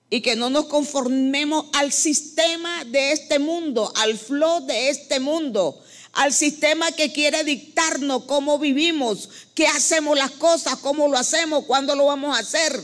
y 0.09 0.19
que 0.19 0.35
no 0.35 0.49
nos 0.49 0.65
conformemos 0.65 1.67
al 1.71 1.93
sistema 1.93 2.83
de 2.83 3.13
este 3.13 3.39
mundo, 3.39 3.89
al 3.95 4.17
flow 4.17 4.65
de 4.65 4.89
este 4.89 5.21
mundo, 5.21 5.81
al 6.11 6.33
sistema 6.33 6.91
que 6.91 7.13
quiere 7.13 7.45
dictarnos 7.45 8.25
cómo 8.25 8.59
vivimos, 8.59 9.29
qué 9.55 9.67
hacemos 9.67 10.17
las 10.17 10.31
cosas, 10.31 10.79
cómo 10.79 11.07
lo 11.07 11.17
hacemos, 11.17 11.63
cuándo 11.63 11.95
lo 11.95 12.07
vamos 12.07 12.35
a 12.35 12.41
hacer. 12.41 12.77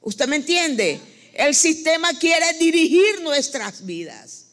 ¿Usted 0.00 0.26
me 0.26 0.34
entiende? 0.34 1.13
El 1.34 1.54
sistema 1.54 2.16
quiere 2.18 2.52
dirigir 2.58 3.20
nuestras 3.22 3.84
vidas. 3.84 4.46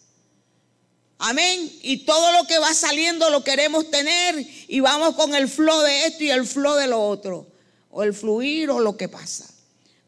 Amén. 1.19 1.71
Y 1.83 1.97
todo 1.97 2.31
lo 2.31 2.47
que 2.47 2.57
va 2.57 2.73
saliendo 2.73 3.29
lo 3.29 3.43
queremos 3.43 3.91
tener 3.91 4.47
y 4.67 4.79
vamos 4.79 5.15
con 5.15 5.35
el 5.35 5.47
flow 5.47 5.81
de 5.81 6.07
esto 6.07 6.23
y 6.23 6.31
el 6.31 6.47
flow 6.47 6.75
de 6.75 6.87
lo 6.87 6.99
otro. 7.07 7.45
O 7.91 8.01
el 8.01 8.15
fluir 8.15 8.71
o 8.71 8.79
lo 8.79 8.97
que 8.97 9.07
pasa. 9.07 9.45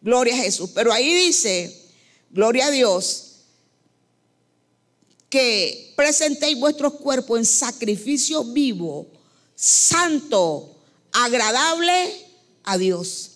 Gloria 0.02 0.34
a 0.34 0.38
Jesús. 0.38 0.72
Pero 0.74 0.92
ahí 0.92 1.14
dice, 1.14 1.80
gloria 2.32 2.66
a 2.66 2.72
Dios, 2.72 3.34
que 5.30 5.94
presentéis 5.96 6.60
vuestros 6.60 6.94
cuerpos 6.94 7.38
en 7.38 7.46
sacrificio 7.46 8.44
vivo, 8.46 9.08
santo, 9.54 10.76
agradable 11.12 12.12
a 12.64 12.80
Dios. 12.80 13.32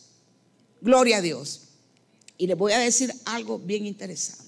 Gloria 0.82 1.18
a 1.18 1.22
Dios. 1.22 1.67
Y 2.38 2.48
les 2.48 2.58
voy 2.58 2.74
a 2.74 2.80
decir 2.80 3.14
algo 3.26 3.60
bien 3.60 3.86
interesante. 3.86 4.48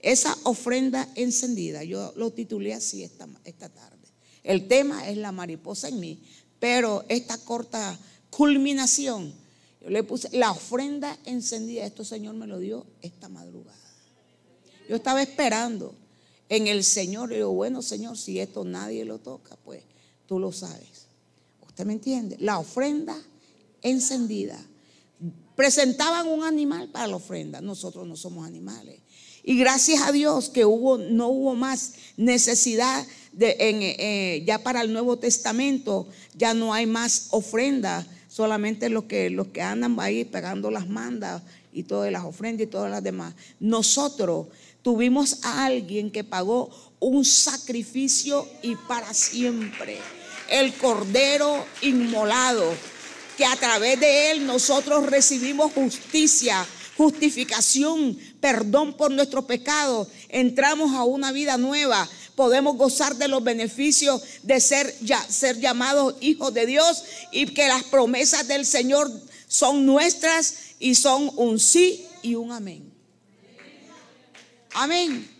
Esa 0.00 0.36
ofrenda 0.44 1.08
encendida, 1.14 1.82
yo 1.84 2.12
lo 2.16 2.30
titulé 2.30 2.74
así 2.74 3.02
esta, 3.02 3.28
esta 3.44 3.68
tarde. 3.68 3.96
El 4.42 4.68
tema 4.68 5.08
es 5.08 5.16
la 5.16 5.32
mariposa 5.32 5.88
en 5.88 6.00
mí, 6.00 6.22
pero 6.58 7.04
esta 7.08 7.38
corta 7.38 7.98
culminación, 8.30 9.32
yo 9.80 9.90
le 9.90 10.02
puse 10.02 10.28
la 10.36 10.50
ofrenda 10.50 11.18
encendida. 11.24 11.86
Esto 11.86 12.04
Señor 12.04 12.34
me 12.34 12.46
lo 12.46 12.58
dio 12.58 12.86
esta 13.00 13.28
madrugada. 13.28 13.78
Yo 14.88 14.96
estaba 14.96 15.22
esperando 15.22 15.94
en 16.48 16.66
el 16.66 16.84
Señor. 16.84 17.32
Y 17.32 17.36
digo, 17.36 17.52
bueno, 17.52 17.82
Señor, 17.82 18.18
si 18.18 18.38
esto 18.38 18.64
nadie 18.64 19.04
lo 19.04 19.18
toca, 19.18 19.56
pues 19.64 19.82
tú 20.26 20.38
lo 20.38 20.52
sabes. 20.52 21.06
¿Usted 21.66 21.84
me 21.86 21.94
entiende? 21.94 22.36
La 22.38 22.58
ofrenda 22.58 23.16
encendida 23.82 24.58
presentaban 25.56 26.26
un 26.26 26.44
animal 26.44 26.88
para 26.88 27.06
la 27.06 27.16
ofrenda. 27.16 27.60
Nosotros 27.60 28.06
no 28.06 28.16
somos 28.16 28.46
animales. 28.46 29.00
Y 29.42 29.58
gracias 29.58 30.02
a 30.02 30.10
Dios 30.10 30.48
que 30.48 30.64
hubo, 30.64 30.96
no 30.96 31.28
hubo 31.28 31.54
más 31.54 31.92
necesidad 32.16 33.06
de, 33.32 33.56
eh, 33.58 34.42
ya 34.46 34.58
para 34.62 34.80
el 34.80 34.92
Nuevo 34.92 35.18
Testamento, 35.18 36.08
ya 36.34 36.54
no 36.54 36.72
hay 36.72 36.86
más 36.86 37.28
ofrenda, 37.30 38.06
solamente 38.28 38.88
los 38.88 39.04
que, 39.04 39.28
los 39.28 39.48
que 39.48 39.60
andan 39.60 40.00
ahí 40.00 40.24
pegando 40.24 40.70
las 40.70 40.88
mandas 40.88 41.42
y 41.72 41.82
todas 41.82 42.10
las 42.10 42.24
ofrendas 42.24 42.66
y 42.66 42.70
todas 42.70 42.90
las 42.90 43.02
demás. 43.02 43.34
Nosotros 43.60 44.46
tuvimos 44.80 45.44
a 45.44 45.66
alguien 45.66 46.10
que 46.10 46.24
pagó 46.24 46.70
un 46.98 47.24
sacrificio 47.24 48.48
y 48.62 48.76
para 48.76 49.12
siempre. 49.12 49.98
El 50.48 50.72
cordero 50.74 51.64
inmolado 51.82 52.72
que 53.36 53.44
a 53.44 53.56
través 53.56 54.00
de 54.00 54.30
Él 54.30 54.46
nosotros 54.46 55.06
recibimos 55.06 55.72
justicia, 55.72 56.66
justificación, 56.96 58.18
perdón 58.40 58.96
por 58.96 59.10
nuestro 59.10 59.46
pecado, 59.46 60.08
entramos 60.28 60.94
a 60.94 61.04
una 61.04 61.32
vida 61.32 61.56
nueva, 61.56 62.08
podemos 62.36 62.76
gozar 62.76 63.16
de 63.16 63.28
los 63.28 63.42
beneficios 63.42 64.22
de 64.42 64.60
ser, 64.60 64.94
ya, 65.00 65.20
ser 65.28 65.58
llamados 65.58 66.16
hijos 66.20 66.52
de 66.54 66.66
Dios 66.66 67.04
y 67.32 67.46
que 67.46 67.68
las 67.68 67.84
promesas 67.84 68.46
del 68.46 68.66
Señor 68.66 69.10
son 69.48 69.86
nuestras 69.86 70.54
y 70.78 70.94
son 70.94 71.30
un 71.36 71.58
sí 71.58 72.06
y 72.22 72.34
un 72.34 72.52
amén. 72.52 72.92
Amén. 74.74 75.30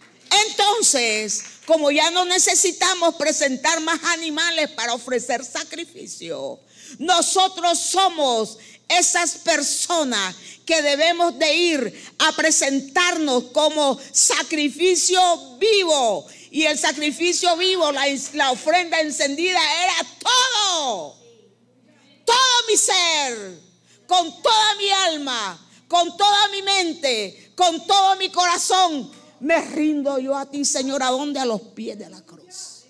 Entonces, 0.48 1.42
como 1.66 1.90
ya 1.90 2.10
no 2.10 2.24
necesitamos 2.24 3.14
presentar 3.16 3.80
más 3.80 4.02
animales 4.04 4.70
para 4.70 4.94
ofrecer 4.94 5.44
sacrificio, 5.44 6.60
nosotros 6.98 7.78
somos 7.78 8.58
esas 8.88 9.36
personas 9.36 10.34
que 10.64 10.82
debemos 10.82 11.38
de 11.38 11.54
ir 11.54 12.14
a 12.18 12.32
presentarnos 12.32 13.44
como 13.44 13.98
sacrificio 14.12 15.56
vivo. 15.58 16.26
Y 16.50 16.64
el 16.64 16.78
sacrificio 16.78 17.56
vivo, 17.56 17.90
la, 17.92 18.50
ofrenda 18.50 19.00
encendida 19.00 19.58
era 19.82 20.08
todo. 20.20 21.16
Todo 22.24 22.36
mi 22.68 22.76
ser, 22.76 23.60
con 24.06 24.42
toda 24.42 24.74
mi 24.78 24.90
alma, 24.90 25.68
con 25.88 26.16
toda 26.16 26.48
mi 26.48 26.62
mente, 26.62 27.52
con 27.54 27.86
todo 27.86 28.16
mi 28.16 28.30
corazón. 28.30 29.10
Me 29.40 29.60
rindo 29.60 30.18
yo 30.18 30.36
a 30.36 30.46
ti, 30.46 30.64
Señor, 30.64 31.02
¿a 31.02 31.10
dónde? 31.10 31.40
A 31.40 31.44
los 31.44 31.60
pies 31.60 31.98
de 31.98 32.08
la 32.08 32.22
cruz. 32.22 32.84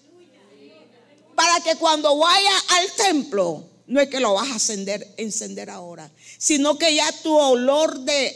Para 1.35 1.59
que 1.61 1.75
cuando 1.77 2.17
vaya 2.17 2.53
al 2.69 2.93
templo, 2.93 3.65
no 3.95 4.01
es 4.01 4.09
que 4.09 4.19
lo 4.19 4.35
vas 4.35 4.49
a 4.49 4.55
encender, 4.55 5.07
encender 5.19 5.71
ahora, 5.71 6.11
sino 6.37 6.77
que 6.77 6.97
ya 6.97 7.13
tu 7.23 7.33
olor 7.33 8.01
de, 8.01 8.27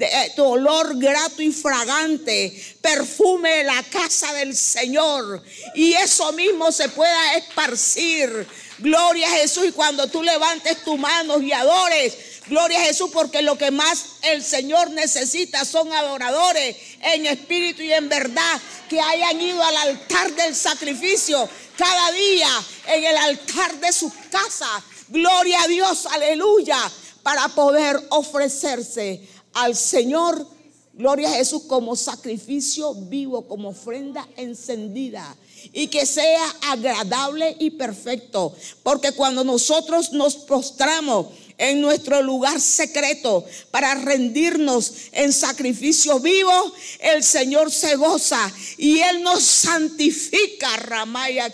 eh, 0.00 0.32
tu 0.34 0.42
olor 0.44 0.98
grato 0.98 1.40
y 1.40 1.52
fragante 1.52 2.52
perfume 2.80 3.62
la 3.62 3.80
casa 3.84 4.32
del 4.32 4.56
Señor. 4.56 5.40
Y 5.76 5.92
eso 5.92 6.32
mismo 6.32 6.72
se 6.72 6.88
pueda 6.88 7.36
esparcir. 7.36 8.44
Gloria 8.78 9.28
a 9.28 9.36
Jesús. 9.36 9.66
Y 9.68 9.70
cuando 9.70 10.08
tú 10.08 10.20
levantes 10.20 10.82
tus 10.82 10.98
manos 10.98 11.40
y 11.44 11.52
adores, 11.52 12.16
gloria 12.48 12.80
a 12.80 12.86
Jesús 12.86 13.10
porque 13.12 13.40
lo 13.40 13.56
que 13.56 13.70
más 13.70 14.16
el 14.22 14.42
Señor 14.42 14.90
necesita 14.90 15.64
son 15.64 15.92
adoradores 15.92 16.76
en 17.02 17.26
espíritu 17.26 17.82
y 17.82 17.92
en 17.92 18.08
verdad 18.08 18.60
que 18.88 19.00
hayan 19.00 19.40
ido 19.40 19.62
al 19.62 19.76
altar 19.76 20.32
del 20.34 20.56
sacrificio 20.56 21.48
cada 21.78 22.10
día 22.10 22.50
en 22.88 23.04
el 23.04 23.16
altar 23.16 23.78
de 23.78 23.92
sus 23.92 24.12
casas 24.28 24.82
Gloria 25.08 25.62
a 25.62 25.68
Dios, 25.68 26.06
aleluya, 26.06 26.78
para 27.22 27.48
poder 27.48 28.00
ofrecerse 28.10 29.20
al 29.54 29.76
Señor, 29.76 30.46
gloria 30.94 31.28
a 31.28 31.34
Jesús, 31.34 31.64
como 31.64 31.96
sacrificio 31.96 32.94
vivo, 32.94 33.46
como 33.46 33.70
ofrenda 33.70 34.26
encendida 34.36 35.36
y 35.72 35.88
que 35.88 36.06
sea 36.06 36.44
agradable 36.62 37.56
y 37.58 37.70
perfecto. 37.70 38.54
Porque 38.82 39.12
cuando 39.12 39.44
nosotros 39.44 40.12
nos 40.12 40.36
postramos 40.36 41.28
en 41.56 41.80
nuestro 41.80 42.20
lugar 42.22 42.60
secreto 42.60 43.44
para 43.70 43.94
rendirnos 43.94 44.92
en 45.12 45.32
sacrificio 45.32 46.18
vivo, 46.18 46.52
el 47.00 47.22
Señor 47.22 47.70
se 47.70 47.96
goza 47.96 48.52
y 48.76 49.00
Él 49.00 49.22
nos 49.22 49.42
santifica. 49.42 50.76
Ramaya. 50.76 51.52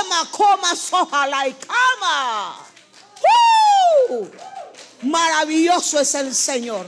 Ema 0.00 0.30
coma 0.30 0.76
soja 0.76 1.48
y 1.48 1.54
cama. 1.54 2.66
Maravilloso 5.02 6.00
es 6.00 6.14
el 6.14 6.34
Señor. 6.34 6.86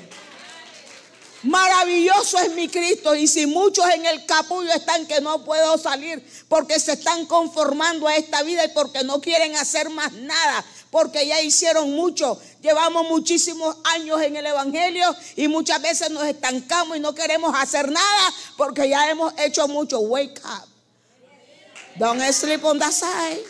Maravilloso 1.42 2.38
es 2.38 2.52
mi 2.54 2.68
Cristo. 2.68 3.14
Y 3.14 3.26
si 3.26 3.46
muchos 3.46 3.84
en 3.90 4.06
el 4.06 4.24
capullo 4.26 4.72
están 4.72 5.06
que 5.06 5.20
no 5.20 5.44
puedo 5.44 5.76
salir 5.76 6.24
porque 6.48 6.78
se 6.78 6.92
están 6.92 7.26
conformando 7.26 8.06
a 8.06 8.16
esta 8.16 8.42
vida 8.42 8.64
y 8.64 8.68
porque 8.68 9.02
no 9.02 9.20
quieren 9.20 9.56
hacer 9.56 9.90
más 9.90 10.12
nada, 10.12 10.64
porque 10.90 11.26
ya 11.26 11.40
hicieron 11.40 11.90
mucho. 11.92 12.38
Llevamos 12.60 13.08
muchísimos 13.08 13.76
años 13.84 14.20
en 14.22 14.36
el 14.36 14.46
Evangelio 14.46 15.14
y 15.36 15.48
muchas 15.48 15.82
veces 15.82 16.10
nos 16.10 16.24
estancamos 16.24 16.96
y 16.96 17.00
no 17.00 17.14
queremos 17.14 17.52
hacer 17.56 17.90
nada 17.90 18.34
porque 18.56 18.88
ya 18.88 19.10
hemos 19.10 19.32
hecho 19.38 19.66
mucho. 19.66 19.98
Wake 19.98 20.40
up. 20.44 20.71
Don't 21.98 22.20
sleep 22.32 22.64
on 22.64 22.78
that 22.78 22.92
side. 22.92 23.42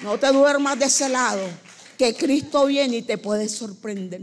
No 0.00 0.18
te 0.18 0.28
duermas 0.28 0.78
de 0.78 0.86
ese 0.86 1.08
lado. 1.08 1.42
Que 1.98 2.14
Cristo 2.14 2.66
viene 2.66 2.98
y 2.98 3.02
te 3.02 3.18
puede 3.18 3.48
sorprender. 3.48 4.22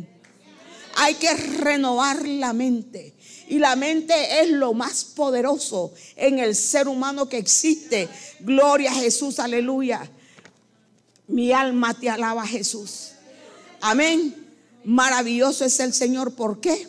Hay 0.95 1.13
que 1.15 1.31
renovar 1.35 2.27
la 2.27 2.53
mente. 2.53 3.13
Y 3.47 3.59
la 3.59 3.75
mente 3.75 4.41
es 4.41 4.49
lo 4.49 4.73
más 4.73 5.05
poderoso 5.05 5.93
en 6.15 6.39
el 6.39 6.55
ser 6.55 6.87
humano 6.87 7.29
que 7.29 7.37
existe. 7.37 8.09
Gloria 8.39 8.91
a 8.91 8.95
Jesús, 8.95 9.39
aleluya. 9.39 10.09
Mi 11.27 11.51
alma 11.51 11.93
te 11.93 12.09
alaba, 12.09 12.45
Jesús. 12.47 13.11
Amén. 13.79 14.35
Maravilloso 14.83 15.63
es 15.65 15.79
el 15.79 15.93
Señor. 15.93 16.33
¿Por 16.33 16.59
qué? 16.59 16.87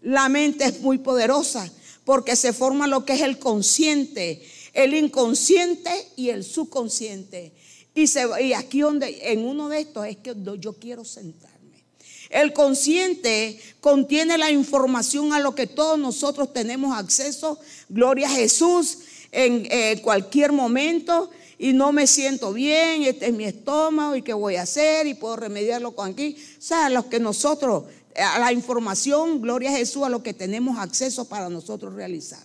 La 0.00 0.28
mente 0.28 0.64
es 0.64 0.80
muy 0.80 0.98
poderosa 0.98 1.70
porque 2.04 2.36
se 2.36 2.52
forma 2.52 2.86
lo 2.86 3.04
que 3.04 3.14
es 3.14 3.20
el 3.20 3.38
consciente 3.38 4.42
el 4.74 4.94
inconsciente 4.94 5.90
y 6.16 6.30
el 6.30 6.44
subconsciente. 6.44 7.52
Y, 7.94 8.08
se, 8.08 8.26
aquí 8.54 8.80
donde, 8.80 9.32
en 9.32 9.44
uno 9.44 9.68
de 9.68 9.80
estos 9.80 10.06
es 10.06 10.16
que 10.16 10.34
yo 10.58 10.74
quiero 10.74 11.04
sentarme. 11.04 11.54
El 12.28 12.52
consciente 12.52 13.60
contiene 13.80 14.36
la 14.36 14.50
información 14.50 15.32
a 15.32 15.38
lo 15.38 15.54
que 15.54 15.68
todos 15.68 15.98
nosotros 15.98 16.52
tenemos 16.52 16.96
acceso. 16.98 17.60
Gloria 17.88 18.26
a 18.26 18.30
Jesús 18.30 18.98
en 19.30 19.66
eh, 19.70 20.00
cualquier 20.02 20.50
momento. 20.50 21.30
Y 21.56 21.72
no 21.72 21.92
me 21.92 22.08
siento 22.08 22.52
bien, 22.52 23.04
este 23.04 23.26
es 23.26 23.32
mi 23.32 23.44
estómago 23.44 24.16
y 24.16 24.22
qué 24.22 24.32
voy 24.32 24.56
a 24.56 24.62
hacer 24.62 25.06
y 25.06 25.14
puedo 25.14 25.36
remediarlo 25.36 25.94
con 25.94 26.10
aquí. 26.10 26.36
O 26.58 26.60
sea, 26.60 26.90
los 26.90 27.04
que 27.04 27.20
nosotros, 27.20 27.84
a 28.16 28.40
la 28.40 28.52
información, 28.52 29.40
gloria 29.40 29.70
a 29.70 29.76
Jesús, 29.76 30.02
a 30.02 30.08
lo 30.08 30.24
que 30.24 30.34
tenemos 30.34 30.78
acceso 30.78 31.28
para 31.28 31.48
nosotros 31.48 31.94
realizar. 31.94 32.44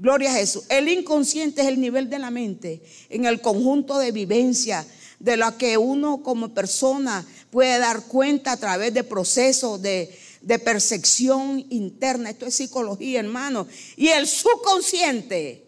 Gloria 0.00 0.30
a 0.30 0.34
Jesús. 0.34 0.64
El 0.70 0.88
inconsciente 0.88 1.60
es 1.60 1.68
el 1.68 1.78
nivel 1.78 2.08
de 2.08 2.18
la 2.18 2.30
mente 2.30 2.82
en 3.10 3.26
el 3.26 3.42
conjunto 3.42 3.98
de 3.98 4.12
vivencia 4.12 4.86
de 5.18 5.36
la 5.36 5.58
que 5.58 5.76
uno 5.76 6.22
como 6.22 6.54
persona 6.54 7.26
puede 7.50 7.78
dar 7.78 8.06
cuenta 8.06 8.52
a 8.52 8.56
través 8.56 8.94
de 8.94 9.04
procesos 9.04 9.82
de, 9.82 10.18
percepción 10.64 11.66
interna. 11.68 12.30
Esto 12.30 12.46
es 12.46 12.54
psicología, 12.54 13.20
hermano. 13.20 13.68
Y 13.94 14.08
el 14.08 14.26
subconsciente. 14.26 15.66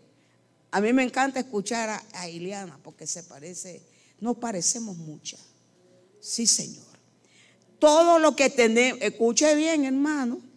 A 0.71 0.81
mí 0.81 0.95
me 0.95 1.03
encanta 1.03 1.41
escuchar 1.41 1.91
a, 1.91 2.03
a 2.15 2.27
Iliana 2.27 2.79
porque 2.83 3.07
se 3.07 3.25
parece, 3.25 3.83
nos 4.19 4.39
parecemos 4.39 4.97
mucho. 4.97 5.37
Sí, 6.21 6.47
Señor. 6.47 6.87
Todo 7.79 8.19
lo 8.19 8.35
que 8.35 8.49
tenemos, 8.49 9.03
escuche 9.03 9.55
bien, 9.55 9.85
hermano 9.85 10.52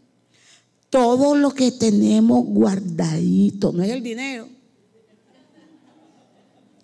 todo 0.95 1.35
lo 1.35 1.53
que 1.53 1.73
tenemos 1.73 2.45
guardadito, 2.45 3.73
no 3.73 3.83
es 3.83 3.89
el 3.89 4.01
dinero, 4.01 4.47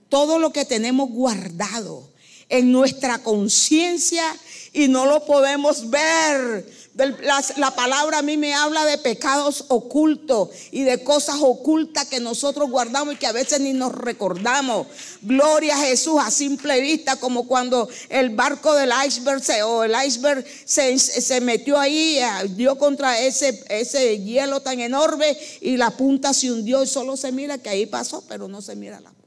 todo 0.10 0.38
lo 0.38 0.52
que 0.52 0.66
tenemos 0.66 1.10
guardado 1.10 2.12
en 2.50 2.74
nuestra 2.74 3.20
conciencia 3.20 4.26
y 4.74 4.90
no 4.90 5.06
lo 5.06 5.26
podemos 5.26 5.90
ver 5.90 6.70
la, 6.94 7.72
palabra 7.74 8.18
a 8.18 8.22
mí 8.22 8.36
me 8.36 8.54
habla 8.54 8.84
de 8.84 8.98
pecados 8.98 9.66
ocultos 9.70 10.50
y 10.72 10.84
de 10.84 11.04
cosas 11.04 11.38
ocultas 11.40 12.08
que 12.08 12.20
nosotros 12.20 12.70
guardamos 12.70 13.14
y 13.14 13.18
que 13.18 13.28
a 13.28 13.32
veces 13.32 13.62
ni 13.62 13.72
nos 13.72 13.94
recordamos. 13.94 14.88
Gloria 15.22 15.76
a 15.76 15.86
Jesús 15.86 16.20
a 16.20 16.30
simple 16.30 16.82
vista, 16.82 17.16
como 17.16 17.48
cuando 17.48 17.88
el 18.10 18.32
barco 18.32 18.74
del 18.74 18.92
iceberg 19.06 19.42
se, 19.42 19.64
o 19.64 19.84
el 19.84 19.94
iceberg 20.06 20.46
se, 20.66 21.42
metió 21.42 21.80
ahí, 21.80 22.18
eh, 22.18 22.28
dio 22.50 22.78
contra 22.78 23.20
ese, 23.20 23.64
ese 23.70 24.20
hielo 24.20 24.60
tan 24.60 24.80
enorme 24.82 25.38
y 25.62 25.78
la 25.78 25.92
punta 25.92 26.34
se 26.34 26.52
hundió 26.52 26.84
y 26.84 26.88
solo 26.88 27.16
se 27.16 27.32
mira 27.32 27.58
que 27.58 27.70
ahí 27.70 27.86
pasó, 27.86 28.24
pero 28.28 28.50
no 28.50 28.62
se 28.62 28.76
mira 28.76 29.00
la 29.00 29.12
punta. 29.12 29.22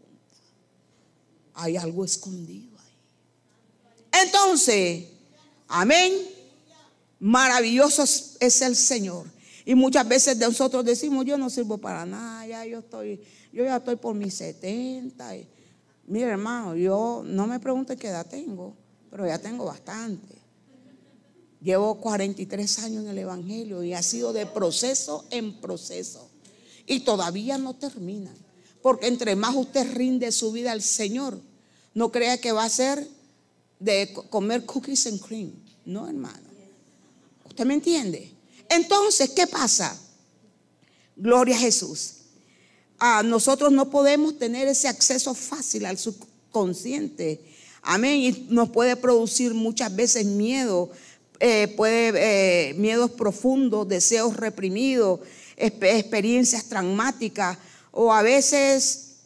Hay 1.54 1.76
algo 1.78 2.04
escondido 2.04 2.76
ahí. 2.78 4.22
Entonces, 4.22 5.04
amén. 5.68 6.33
Maravilloso 7.24 8.02
es 8.02 8.60
el 8.60 8.76
Señor. 8.76 9.26
Y 9.64 9.74
muchas 9.74 10.06
veces 10.06 10.36
nosotros 10.36 10.84
decimos, 10.84 11.24
yo 11.24 11.38
no 11.38 11.48
sirvo 11.48 11.78
para 11.78 12.04
nada, 12.04 12.46
ya 12.46 12.66
yo 12.66 12.80
estoy, 12.80 13.18
yo 13.50 13.64
ya 13.64 13.78
estoy 13.78 13.96
por 13.96 14.14
mis 14.14 14.34
70. 14.34 15.32
mire 16.06 16.26
hermano, 16.26 16.76
yo 16.76 17.22
no 17.24 17.46
me 17.46 17.58
pregunte 17.60 17.96
qué 17.96 18.08
edad 18.08 18.26
tengo, 18.26 18.76
pero 19.10 19.26
ya 19.26 19.38
tengo 19.38 19.64
bastante. 19.64 20.34
Llevo 21.62 21.98
43 21.98 22.78
años 22.80 23.04
en 23.04 23.08
el 23.08 23.18
Evangelio 23.20 23.82
y 23.82 23.94
ha 23.94 24.02
sido 24.02 24.34
de 24.34 24.44
proceso 24.44 25.24
en 25.30 25.62
proceso. 25.62 26.28
Y 26.84 27.00
todavía 27.00 27.56
no 27.56 27.72
terminan. 27.72 28.36
Porque 28.82 29.06
entre 29.06 29.34
más 29.34 29.56
usted 29.56 29.90
rinde 29.94 30.30
su 30.30 30.52
vida 30.52 30.72
al 30.72 30.82
Señor, 30.82 31.40
no 31.94 32.12
crea 32.12 32.36
que 32.36 32.52
va 32.52 32.64
a 32.64 32.68
ser 32.68 33.08
de 33.80 34.12
comer 34.28 34.66
cookies 34.66 35.06
and 35.06 35.22
cream. 35.22 35.54
No, 35.86 36.06
hermano. 36.06 36.43
¿Usted 37.54 37.66
me 37.66 37.74
entiende? 37.74 38.32
Entonces, 38.68 39.30
¿qué 39.30 39.46
pasa? 39.46 39.96
Gloria 41.14 41.54
a 41.54 41.60
Jesús. 41.60 42.14
Ah, 42.98 43.22
nosotros 43.24 43.70
no 43.70 43.90
podemos 43.90 44.36
tener 44.36 44.66
ese 44.66 44.88
acceso 44.88 45.34
fácil 45.34 45.86
al 45.86 45.96
subconsciente. 45.96 47.40
Amén. 47.80 48.18
Y 48.18 48.46
nos 48.50 48.70
puede 48.70 48.96
producir 48.96 49.54
muchas 49.54 49.94
veces 49.94 50.26
miedo, 50.26 50.90
eh, 51.38 51.72
puede, 51.76 52.70
eh, 52.70 52.74
miedos 52.74 53.12
profundos, 53.12 53.86
deseos 53.86 54.36
reprimidos, 54.36 55.20
experiencias 55.56 56.64
traumáticas 56.64 57.56
o 57.92 58.12
a 58.12 58.22
veces 58.22 59.18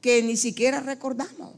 que 0.00 0.22
ni 0.22 0.38
siquiera 0.38 0.80
recordamos. 0.80 1.52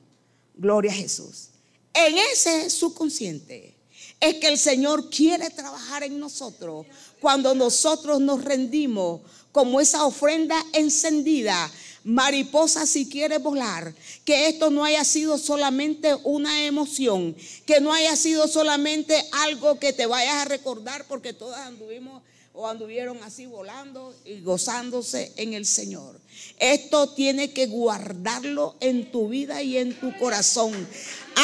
Gloria 0.57 0.90
a 0.90 0.96
Jesús. 0.96 1.50
En 1.94 2.18
ese 2.18 2.70
subconsciente 2.70 3.78
es 4.20 4.35
que 4.37 4.48
el 4.48 4.59
Señor 4.59 5.11
quiere 5.11 5.50
trabajar 5.50 6.02
en 6.02 6.18
nosotros 6.18 6.87
cuando 7.20 7.54
nosotros 7.54 8.20
nos 8.20 8.44
rendimos 8.44 9.20
como 9.52 9.81
esa 9.81 10.04
ofrenda 10.04 10.62
encendida. 10.72 11.70
Mariposa 12.04 12.87
si 12.87 13.09
quiere 13.09 13.38
volar, 13.38 13.92
que 14.24 14.48
esto 14.48 14.70
no 14.70 14.85
haya 14.85 15.04
sido 15.04 15.37
solamente 15.37 16.14
una 16.24 16.64
emoción, 16.64 17.37
que 17.66 17.81
no 17.81 17.92
haya 17.92 18.16
sido 18.16 18.48
solamente 18.48 19.22
algo 19.33 19.78
que 19.78 19.92
te 19.92 20.07
vayas 20.07 20.37
a 20.37 20.44
recordar 20.46 21.04
porque 21.07 21.33
todas 21.33 21.66
anduvimos 21.66 22.22
o 22.54 22.66
anduvieron 22.66 23.22
así 23.22 23.46
volando 23.46 24.14
y 24.24 24.40
gozándose 24.40 25.33
en 25.37 25.52
el 25.52 25.66
Señor. 25.66 26.18
Esto 26.59 27.11
tiene 27.11 27.52
que 27.52 27.66
guardarlo 27.66 28.74
en 28.81 29.12
tu 29.12 29.28
vida 29.28 29.62
y 29.62 29.76
en 29.76 29.98
tu 29.98 30.16
corazón. 30.18 30.72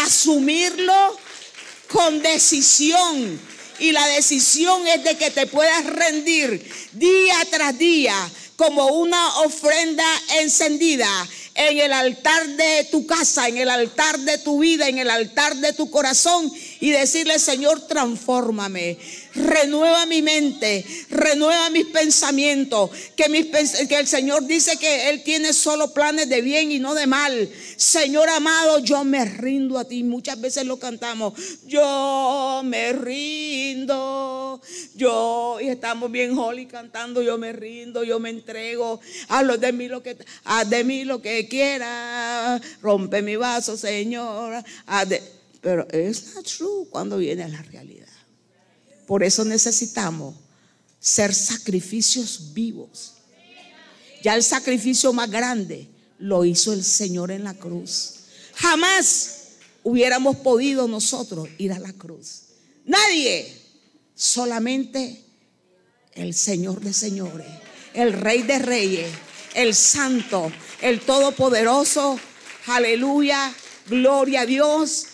Asumirlo 0.05 1.17
con 1.95 2.21
decisión. 2.23 3.41
Y 3.79 3.93
la 3.93 4.05
decisión 4.09 4.85
es 4.89 5.05
de 5.05 5.17
que 5.17 5.31
te 5.31 5.47
puedas 5.47 5.87
rendir 5.87 6.69
día 6.93 7.37
tras 7.51 7.79
día 7.79 8.17
como 8.57 8.87
una 8.89 9.41
ofrenda 9.41 10.05
encendida 10.41 11.09
en 11.55 11.79
el 11.79 11.93
altar 11.93 12.49
de 12.49 12.89
tu 12.91 13.07
casa, 13.07 13.47
en 13.47 13.59
el 13.59 13.71
altar 13.71 14.19
de 14.19 14.39
tu 14.39 14.61
vida, 14.61 14.89
en 14.89 14.99
el 14.99 15.09
altar 15.09 15.55
de 15.57 15.73
tu 15.73 15.89
corazón 15.89 16.53
y 16.81 16.91
decirle, 16.91 17.39
Señor, 17.39 17.87
transfórmame 17.87 18.99
renueva 19.35 20.07
mi 20.07 20.23
mente, 20.23 20.85
renueva 21.11 21.71
mis 21.71 21.87
pensamientos, 21.87 22.91
que, 23.17 23.25
el 23.25 24.07
Señor 24.07 24.47
dice 24.47 24.77
que 24.77 25.11
Él 25.11 25.23
tiene 25.23 25.53
solo 25.53 25.93
planes 25.93 26.29
de 26.29 26.41
bien 26.43 26.71
y 26.71 26.79
no 26.79 26.95
de 26.95 27.07
mal. 27.07 27.49
Señor 27.77 28.29
amado, 28.29 28.79
yo 28.79 29.05
me 29.05 29.25
rindo 29.25 29.79
a 29.79 29.85
ti. 29.85 30.05
Muchas 30.05 30.41
veces 30.41 30.65
lo 30.65 30.79
cantamos, 30.79 31.35
yo 31.67 32.63
me 32.65 32.93
rindo, 32.93 34.61
yo, 34.95 35.59
y 35.61 35.69
estamos 35.69 36.11
bien 36.11 36.39
holy 36.39 36.67
cantando, 36.67 37.23
yo 37.23 37.39
me 37.39 37.53
rindo, 37.53 38.05
yo 38.05 38.21
me 38.21 38.31
entrego, 38.31 39.01
hazlo 39.29 39.59
de 39.59 39.73
mí 39.73 39.89
lo 39.89 40.03
que, 40.03 40.17
haz 40.45 40.71
de 40.71 40.85
mí 40.85 41.05
lo 41.05 41.21
que 41.21 41.49
quiera, 41.49 42.61
rompe 42.81 43.23
mi 43.23 43.37
vaso, 43.37 43.77
Señor. 43.77 44.63
pero 45.61 45.89
es 45.91 46.35
not 46.35 46.47
true 46.47 46.87
cuando 46.91 47.17
viene 47.17 47.49
la 47.49 47.63
realidad. 47.63 48.14
Por 49.07 49.23
eso 49.23 49.45
necesitamos 49.45 50.35
ser 50.99 51.35
sacrificios 51.35 52.55
vivos. 52.55 53.15
Ya 54.23 54.35
el 54.35 54.43
sacrificio 54.43 55.13
más 55.13 55.31
grande 55.31 55.89
lo 56.19 56.45
hizo 56.45 56.73
el 56.73 56.83
Señor 56.83 57.31
en 57.31 57.45
la 57.45 57.55
cruz. 57.55 58.15
Jamás 58.55 59.49
hubiéramos 59.83 60.37
podido 60.37 60.89
nosotros 60.89 61.49
ir 61.59 61.73
a 61.73 61.79
la 61.79 61.93
cruz. 61.93 62.45
Nadie, 62.87 63.55
solamente 64.15 65.25
el 66.15 66.33
Señor 66.33 66.81
de 66.81 66.93
señores, 66.93 67.47
el 67.93 68.13
Rey 68.13 68.43
de 68.43 68.59
reyes, 68.59 69.11
el 69.55 69.75
Santo, 69.75 70.51
el 70.81 71.01
Todopoderoso. 71.01 72.19
Aleluya, 72.67 73.55
gloria 73.87 74.43
a 74.43 74.47
Dios, 74.47 75.07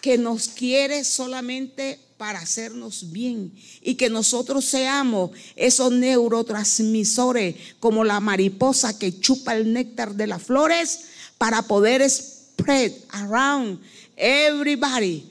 que 0.00 0.18
nos 0.18 0.48
quiere 0.48 1.04
solamente 1.04 2.00
para 2.16 2.38
hacernos 2.38 3.12
bien 3.12 3.52
y 3.82 3.94
que 3.94 4.08
nosotros 4.08 4.64
seamos 4.64 5.30
esos 5.54 5.92
neurotransmisores 5.92 7.56
como 7.78 8.04
la 8.04 8.20
mariposa 8.20 8.98
que 8.98 9.20
chupa 9.20 9.54
el 9.54 9.72
néctar 9.72 10.14
de 10.14 10.26
las 10.26 10.42
flores 10.42 11.00
para 11.38 11.62
poder 11.62 12.08
spread 12.08 12.92
around 13.10 13.80
everybody. 14.16 15.30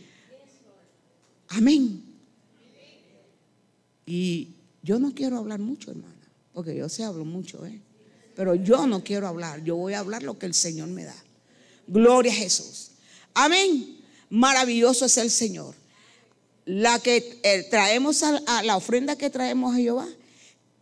Amén. 1.49 2.03
Y 4.05 4.49
yo 4.83 4.99
no 4.99 5.13
quiero 5.13 5.37
hablar 5.37 5.59
mucho, 5.59 5.89
hermana, 5.89 6.13
porque 6.53 6.75
yo 6.75 6.87
sí 6.89 7.01
hablo 7.01 7.25
mucho, 7.25 7.65
¿eh? 7.65 7.81
Pero 8.35 8.53
yo 8.53 8.85
no 8.85 9.03
quiero 9.03 9.27
hablar, 9.27 9.63
yo 9.63 9.75
voy 9.77 9.93
a 9.93 9.99
hablar 9.99 10.21
lo 10.21 10.37
que 10.37 10.45
el 10.45 10.53
Señor 10.53 10.89
me 10.89 11.05
da. 11.05 11.15
Gloria 11.87 12.31
a 12.31 12.35
Jesús. 12.35 12.91
Amén. 13.33 13.97
Maravilloso 14.29 15.05
es 15.05 15.17
el 15.17 15.31
Señor 15.31 15.73
la 16.65 16.99
que 16.99 17.39
eh, 17.43 17.67
traemos 17.69 18.23
a, 18.23 18.63
la 18.63 18.75
ofrenda 18.75 19.15
que 19.15 19.29
traemos 19.29 19.73
a 19.73 19.77
Jehová 19.77 20.07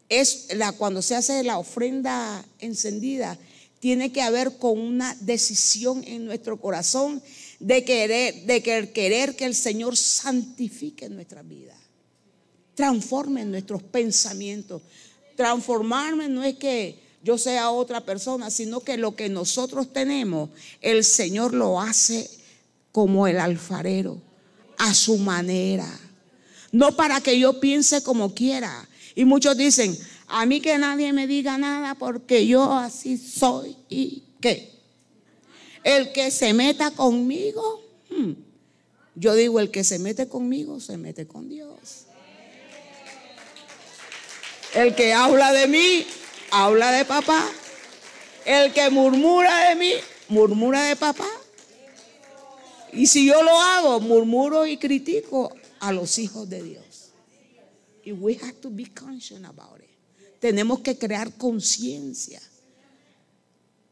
es 0.10 0.48
la 0.56 0.72
cuando 0.72 1.02
se 1.02 1.16
hace 1.16 1.44
la 1.44 1.58
ofrenda 1.58 2.44
encendida 2.60 3.38
tiene 3.80 4.14
que 4.14 4.22
haber 4.22 4.58
con 4.58 4.80
una 4.80 5.14
decisión 5.20 6.04
en 6.08 6.26
nuestro 6.26 6.60
corazón 6.60 7.22
de 7.60 7.84
querer 7.84 8.46
de 8.46 8.64
que 8.64 8.92
querer 8.92 9.36
que 9.36 9.46
el 9.46 9.56
Señor 9.56 9.98
santifique 9.98 11.10
nuestra 11.10 11.42
vida 11.42 11.76
transforme 12.76 13.46
nuestros 13.46 13.84
pensamientos. 13.84 14.82
Transformarme 15.36 16.28
no 16.28 16.44
es 16.44 16.56
que 16.56 16.98
yo 17.24 17.38
sea 17.38 17.72
otra 17.72 18.02
persona 18.06 18.50
sino 18.50 18.80
que 18.80 18.98
lo 18.98 19.16
que 19.16 19.28
nosotros 19.28 19.92
tenemos 19.92 20.50
el 20.82 21.04
Señor 21.04 21.54
lo 21.54 21.82
hace 21.82 22.30
como 22.92 23.28
el 23.28 23.40
alfarero 23.40 24.22
a 24.78 24.94
su 24.94 25.18
manera. 25.18 25.88
No 26.72 26.96
para 26.96 27.22
que 27.22 27.40
yo 27.40 27.60
piense 27.60 28.04
como 28.04 28.34
quiera. 28.34 28.88
Y 29.16 29.26
muchos 29.26 29.56
dicen, 29.56 29.98
a 30.28 30.46
mí 30.46 30.62
que 30.62 30.78
nadie 30.78 31.14
me 31.14 31.28
diga 31.28 31.58
nada 31.58 31.96
porque 31.96 32.48
yo 32.48 32.74
así 32.74 33.18
soy. 33.18 33.76
¿Y 33.90 34.24
qué? 34.42 34.72
El 35.84 36.12
que 36.12 36.32
se 36.32 36.54
meta 36.54 36.92
conmigo, 36.92 37.84
hmm, 38.10 38.32
yo 39.16 39.36
digo, 39.36 39.60
el 39.60 39.70
que 39.70 39.84
se 39.84 40.00
mete 40.00 40.28
conmigo, 40.28 40.80
se 40.80 40.98
mete 40.98 41.28
con 41.28 41.50
Dios. 41.50 42.06
El 44.74 44.96
que 44.96 45.14
habla 45.14 45.52
de 45.52 45.68
mí, 45.68 46.06
habla 46.50 46.92
de 46.92 47.06
papá. 47.06 47.48
El 48.46 48.74
que 48.74 48.90
murmura 48.90 49.70
de 49.70 49.76
mí, 49.76 49.92
murmura 50.30 50.84
de 50.84 50.96
papá. 50.96 51.28
Y 52.96 53.08
si 53.08 53.26
yo 53.26 53.42
lo 53.42 53.60
hago, 53.60 54.00
murmuro 54.00 54.66
y 54.68 54.78
critico 54.78 55.54
a 55.80 55.92
los 55.92 56.18
hijos 56.20 56.50
de 56.50 56.62
Dios. 56.62 57.12
Y 58.06 58.12
we 58.12 58.38
have 58.42 58.54
to 58.54 58.70
be 58.70 58.86
conscious 58.86 59.44
about 59.44 59.80
it. 59.80 59.90
Tenemos 60.40 60.82
que 60.82 60.98
crear 60.98 61.34
conciencia. 61.38 62.42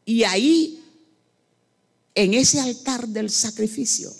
Y 0.04 0.24
ahí, 0.24 0.82
en 2.14 2.34
ese 2.34 2.60
altar 2.60 3.08
del 3.08 3.30
sacrificio, 3.30 4.12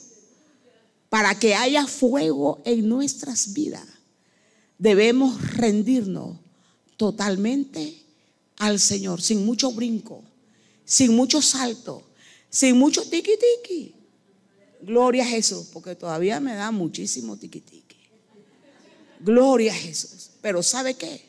para 1.09 1.38
que 1.38 1.55
haya 1.55 1.87
fuego 1.87 2.62
en 2.64 2.88
nuestras 2.88 3.53
vidas, 3.53 3.87
debemos 4.79 5.57
rendirnos 5.57 6.38
totalmente 6.97 8.03
al 8.57 8.81
Señor, 8.81 9.21
sin 9.21 9.45
mucho 9.45 9.73
brinco, 9.73 10.25
sin 10.85 11.14
mucho 11.14 11.42
salto, 11.42 12.03
sin 12.49 12.79
mucho 12.79 13.03
tiki 13.03 13.33
tiki. 13.37 14.02
Gloria 14.83 15.23
a 15.23 15.29
Jesús, 15.29 15.68
porque 15.73 15.95
todavía 15.95 16.40
me 16.40 16.55
da 16.55 16.73
muchísimo 16.73 17.37
tiquitique. 17.37 17.97
Gloria 19.21 19.73
a 19.73 19.77
Jesús. 19.77 20.31
Pero 20.40 20.62
¿sabe 20.62 20.95
qué? 20.95 21.25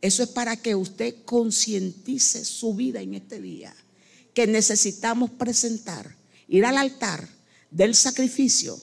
Eso 0.00 0.24
es 0.24 0.28
para 0.30 0.56
que 0.56 0.74
usted 0.74 1.14
concientice 1.24 2.44
su 2.44 2.74
vida 2.74 3.00
en 3.00 3.14
este 3.14 3.40
día. 3.40 3.72
Que 4.34 4.48
necesitamos 4.48 5.30
presentar, 5.30 6.16
ir 6.48 6.66
al 6.66 6.76
altar 6.76 7.28
del 7.70 7.94
sacrificio, 7.94 8.76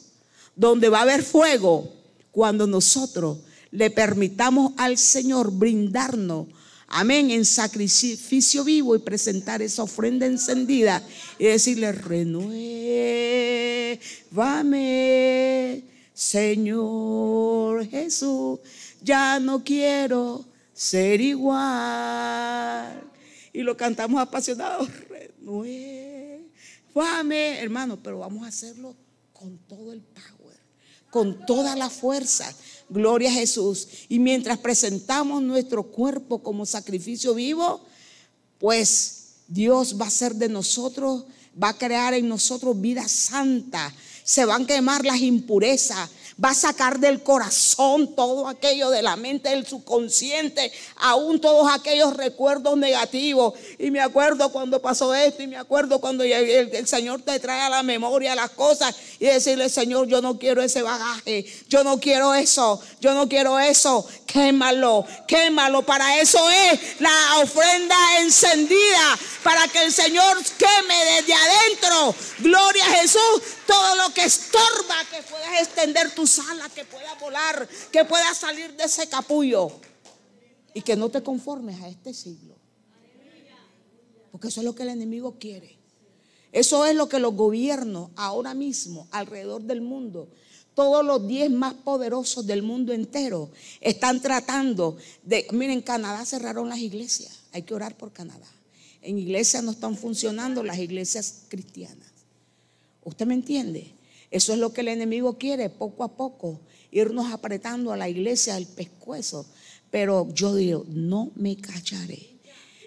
donde 0.56 0.88
va 0.88 1.00
a 1.00 1.04
haber 1.04 1.24
fuego 1.24 1.94
cuando 2.32 2.68
nosotros 2.68 3.40
le 3.72 3.92
permitamos 3.92 4.74
al 4.78 4.98
Señor 4.98 5.52
brindarnos 5.52 6.48
amén, 6.90 7.32
en 7.32 7.46
sacrificio 7.46 8.64
vivo 8.64 8.96
y 8.96 9.00
presentar 9.00 9.62
esa 9.62 9.84
ofrenda 9.84 10.26
encendida 10.26 11.02
y 11.38 11.46
decirle, 11.46 11.92
renuévame, 11.92 12.50
Señor 16.14 17.86
Jesús, 17.88 18.60
ya 19.02 19.40
no 19.40 19.64
quiero 19.64 20.46
ser 20.74 21.22
igual. 21.22 23.04
Y 23.54 23.62
lo 23.62 23.78
cantamos 23.78 24.20
apasionados, 24.22 24.90
renuévame, 25.08 26.42
hermano, 27.60 28.02
pero 28.02 28.20
vamos 28.20 28.44
a 28.44 28.48
hacerlo 28.48 28.96
con 29.32 29.58
todo 29.60 29.94
el 29.94 30.02
power, 30.02 30.58
con 31.10 31.46
toda 31.46 31.76
la 31.76 31.90
fuerza 31.90 32.54
Gloria 32.90 33.30
a 33.30 33.34
Jesús. 33.34 33.88
Y 34.10 34.20
mientras 34.20 34.58
presentamos 34.58 35.42
nuestro 35.42 35.84
cuerpo 35.84 36.42
como 36.42 36.66
sacrificio 36.66 37.34
vivo, 37.34 37.82
pues 38.58 39.20
Dios 39.48 40.00
va 40.00 40.06
a 40.06 40.10
hacer 40.10 40.36
de 40.36 40.50
nosotros, 40.50 41.26
va 41.62 41.70
a 41.70 41.78
crear 41.78 42.14
en 42.14 42.28
nosotros 42.28 42.80
vida 42.80 43.08
santa. 43.08 43.94
Se 44.24 44.46
van 44.46 44.64
a 44.64 44.68
quemar 44.68 45.06
las 45.06 45.22
impurezas, 45.22 46.10
va 46.44 46.52
a 46.52 46.54
sacar 46.54 47.00
del 47.00 47.22
corazón 47.22 48.16
todo 48.16 48.48
aquello 48.48 48.90
de 48.90 49.02
la 49.02 49.16
mente, 49.16 49.50
del 49.50 49.66
subconsciente, 49.66 50.72
aún 50.98 51.42
todos 51.42 51.72
aquellos 51.72 52.16
recuerdos 52.16 52.78
negativos. 52.78 53.54
Y 53.78 53.92
me 53.92 54.00
acuerdo 54.00 54.50
cuando 54.52 54.82
pasó 54.82 55.14
esto, 55.14 55.44
y 55.44 55.48
me 55.48 55.58
acuerdo 55.58 56.00
cuando 56.00 56.24
el, 56.24 56.88
Señor 56.88 57.22
te 57.22 57.40
trae 57.40 57.62
a 57.62 57.70
la 57.70 57.84
memoria 57.84 58.36
las 58.36 58.52
cosas 58.52 58.96
y 59.20 59.26
decirle, 59.26 59.70
Señor, 59.70 60.08
yo 60.08 60.22
no 60.22 60.38
quiero 60.38 60.62
ese 60.62 60.82
bagaje, 60.82 61.46
yo 61.68 61.84
no 61.84 62.00
quiero 62.00 62.34
eso, 62.34 62.82
yo 63.02 63.14
no 63.14 63.28
quiero 63.28 63.60
eso, 63.60 64.08
quémalo, 64.32 65.06
quémalo. 65.28 65.82
Para 65.84 66.20
eso 66.20 66.40
es 66.50 67.00
la 67.02 67.40
ofrenda 67.42 67.96
encendida, 68.22 69.18
para 69.44 69.68
que 69.68 69.84
el 69.84 69.92
Señor 69.92 70.38
queme 70.58 70.96
desde 71.16 71.34
adentro. 71.34 72.16
Gloria 72.40 72.86
a 72.86 73.02
Jesús, 73.02 73.42
todo 73.66 73.96
lo 73.96 74.14
que 74.14 74.24
estorba, 74.24 74.96
que 75.12 75.24
puedas 75.24 75.62
extender 75.62 76.14
tus 76.14 76.40
alas, 76.40 76.72
que 76.74 76.86
puedas 76.86 77.20
volar, 77.20 77.68
que 77.92 78.06
puedas 78.06 78.38
salir 78.38 78.76
de 78.76 78.84
ese 78.84 79.10
capullo. 79.10 79.72
Y 80.74 80.82
que 80.82 80.96
no 80.96 81.10
te 81.10 81.24
conformes 81.24 81.82
a 81.82 81.88
este 81.88 82.14
siglo. 82.14 82.56
Porque 84.32 84.50
eso 84.50 84.62
es 84.62 84.66
lo 84.66 84.76
que 84.76 84.84
el 84.84 84.90
enemigo 84.90 85.38
quiere. 85.40 85.80
Eso 86.52 86.86
es 86.86 86.96
lo 86.96 87.10
que 87.10 87.20
los 87.20 87.34
gobiernos 87.34 88.12
ahora 88.16 88.54
mismo 88.54 89.08
alrededor 89.12 89.64
del 89.64 89.82
mundo 89.82 90.30
todos 90.80 91.06
los 91.06 91.28
diez 91.28 91.52
más 91.52 91.74
poderosos 91.74 92.48
del 92.48 92.64
mundo 92.64 92.94
entero 92.94 93.52
están 93.82 94.22
tratando 94.22 94.96
de, 95.24 95.46
miren, 95.52 95.82
Canadá 95.82 96.24
cerraron 96.24 96.70
las 96.70 96.80
iglesias, 96.80 97.40
hay 97.52 97.64
que 97.64 97.74
orar 97.74 97.98
por 97.98 98.14
Canadá. 98.14 98.48
En 99.02 99.20
iglesias 99.20 99.62
no 99.62 99.72
están 99.72 99.98
funcionando 99.98 100.64
las 100.64 100.78
iglesias 100.78 101.42
cristianas. 101.50 102.08
¿Usted 103.04 103.26
me 103.26 103.34
entiende? 103.34 103.92
Eso 104.32 104.54
es 104.54 104.60
lo 104.60 104.72
que 104.72 104.80
el 104.80 104.88
enemigo 104.88 105.38
quiere, 105.38 105.70
poco 105.70 106.06
a 106.06 106.16
poco, 106.16 106.62
irnos 106.92 107.30
apretando 107.34 107.92
a 107.92 107.98
la 107.98 108.08
iglesia 108.08 108.54
del 108.54 108.66
pescuezo. 108.66 109.46
Pero 109.92 110.34
yo 110.34 110.56
digo, 110.56 110.86
no 110.88 111.32
me 111.36 111.58
callaré. 111.58 112.26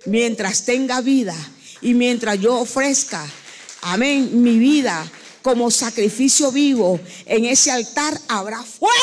Mientras 0.06 0.64
tenga 0.64 1.02
vida 1.02 1.36
y 1.82 1.92
mientras 1.92 2.40
yo 2.40 2.58
ofrezca, 2.58 3.30
amén, 3.82 4.42
mi 4.42 4.58
vida 4.58 5.12
como 5.42 5.70
sacrificio 5.70 6.50
vivo, 6.52 6.98
en 7.26 7.44
ese 7.44 7.70
altar 7.70 8.18
habrá 8.28 8.62
fuego. 8.62 8.96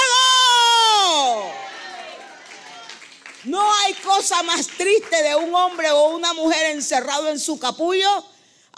No 3.45 3.61
hay 3.61 3.93
cosa 3.95 4.43
más 4.43 4.67
triste 4.67 5.23
de 5.23 5.35
un 5.35 5.53
hombre 5.55 5.89
o 5.91 6.15
una 6.15 6.33
mujer 6.33 6.71
encerrado 6.71 7.29
en 7.29 7.39
su 7.39 7.57
capullo. 7.57 8.25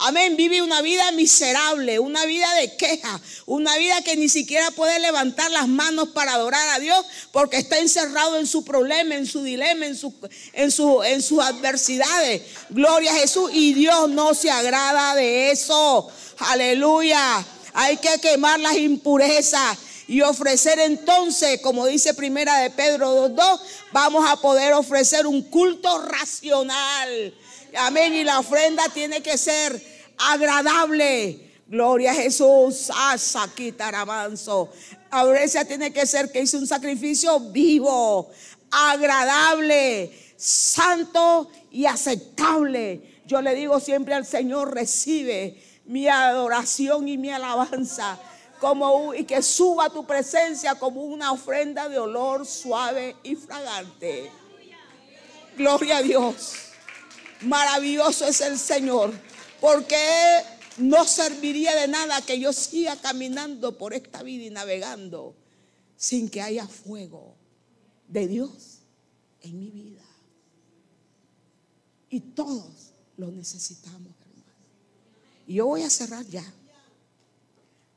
Amén, 0.04 0.36
vive 0.36 0.63
una 0.63 0.82
vida 0.82 1.12
miserable, 1.12 2.00
una 2.00 2.26
vida 2.26 2.52
de 2.56 2.76
queja, 2.76 3.21
una 3.45 3.78
vida 3.78 4.02
que 4.02 4.15
ni 4.15 4.30
siquiera 4.30 4.71
puede 4.71 5.00
levantar 5.00 5.52
las 5.52 5.67
manos 5.67 6.10
para 6.10 6.34
adorar 6.34 6.69
a 6.69 6.80
Dios 6.80 7.06
porque 7.32 7.58
está 7.58 7.78
encerrado 7.78 8.38
en 8.38 8.47
su 8.47 8.65
problema, 8.65 9.13
en 9.13 9.28
su 9.28 9.43
dilema, 9.43 9.86
en, 9.86 9.95
su, 9.95 10.12
en, 10.54 10.71
su, 10.71 11.04
en 11.04 11.21
sus 11.21 11.39
adversidades. 11.39 12.41
Gloria 12.69 13.12
a 13.12 13.19
Jesús 13.19 13.52
y 13.54 13.74
Dios 13.74 14.10
no 14.10 14.34
se 14.34 14.50
agrada 14.50 15.13
de 15.13 15.52
eso. 15.52 16.10
Aleluya. 16.49 17.45
Hay 17.73 17.97
que 17.97 18.19
quemar 18.19 18.60
las 18.60 18.75
impurezas 18.75 19.77
y 20.08 20.21
ofrecer 20.21 20.80
entonces, 20.80 21.62
como 21.62 21.86
dice 21.86 22.13
primera 22.13 22.58
de 22.58 22.69
Pedro 22.71 23.30
2.2, 23.30 23.62
vamos 23.93 24.30
a 24.30 24.36
poder 24.38 24.73
ofrecer 24.73 25.27
un 25.27 25.43
culto 25.43 26.01
racional. 26.01 27.34
Amén. 27.77 28.13
Y 28.13 28.23
la 28.23 28.39
ofrenda 28.39 28.84
tiene 28.93 29.21
que 29.21 29.38
ser 29.38 29.82
agradable. 30.17 31.51
Gloria 31.67 32.12
a 32.12 32.15
Jesús. 32.15 32.91
Asa 32.93 33.49
taramanzo. 33.77 34.69
La 35.12 35.23
ofrenda 35.23 35.63
tiene 35.65 35.93
que 35.93 36.06
ser 36.06 36.32
que 36.32 36.41
hice 36.41 36.58
un 36.58 36.67
sacrificio 36.67 37.39
vivo, 37.39 38.32
agradable, 38.71 40.12
santo 40.36 41.49
y 41.71 41.86
aceptable. 41.86 43.21
Yo 43.25 43.41
le 43.41 43.56
digo 43.56 43.80
siempre 43.80 44.13
al 44.13 44.25
Señor, 44.25 44.73
recibe 44.73 45.71
mi 45.91 46.08
adoración 46.08 47.10
y 47.10 47.17
mi 47.17 47.30
alabanza. 47.30 48.17
Como, 48.62 49.13
y 49.13 49.25
que 49.25 49.41
suba 49.41 49.89
tu 49.89 50.06
presencia 50.06 50.75
como 50.75 51.01
una 51.01 51.32
ofrenda 51.32 51.89
de 51.89 51.99
olor 51.99 52.45
suave 52.45 53.15
y 53.23 53.36
fragante. 53.36 54.32
Gloria 55.58 55.97
a 55.97 56.01
Dios. 56.01 56.54
Maravilloso 57.41 58.25
es 58.25 58.39
el 58.39 58.58
Señor. 58.58 59.12
Porque 59.60 59.97
no 60.77 61.06
serviría 61.06 61.75
de 61.75 61.88
nada 61.89 62.21
que 62.21 62.39
yo 62.39 62.54
siga 62.54 62.95
caminando 62.95 63.77
por 63.77 63.93
esta 63.93 64.23
vida 64.23 64.45
y 64.45 64.49
navegando 64.49 65.36
sin 65.97 66.30
que 66.30 66.41
haya 66.41 66.67
fuego 66.67 67.36
de 68.08 68.27
Dios 68.27 68.80
en 69.41 69.60
mi 69.60 69.71
vida. 69.71 70.06
Y 72.10 72.21
todos 72.21 72.93
lo 73.17 73.30
necesitamos. 73.32 74.11
Yo 75.52 75.68
voy 75.68 75.82
a 75.82 75.90
cerrar 75.90 76.26
ya. 76.28 76.44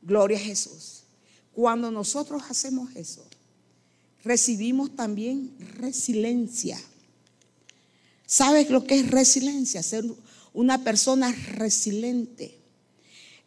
Gloria 0.02 0.36
a 0.36 0.40
Jesús. 0.40 1.04
Cuando 1.52 1.90
nosotros 1.90 2.42
hacemos 2.48 2.94
eso, 2.96 3.24
recibimos 4.24 4.94
también 4.96 5.54
resiliencia. 5.78 6.80
¿Sabes 8.26 8.70
lo 8.70 8.84
que 8.84 8.98
es 8.98 9.10
resiliencia? 9.10 9.82
Ser 9.82 10.04
una 10.52 10.82
persona 10.82 11.32
resiliente. 11.52 12.58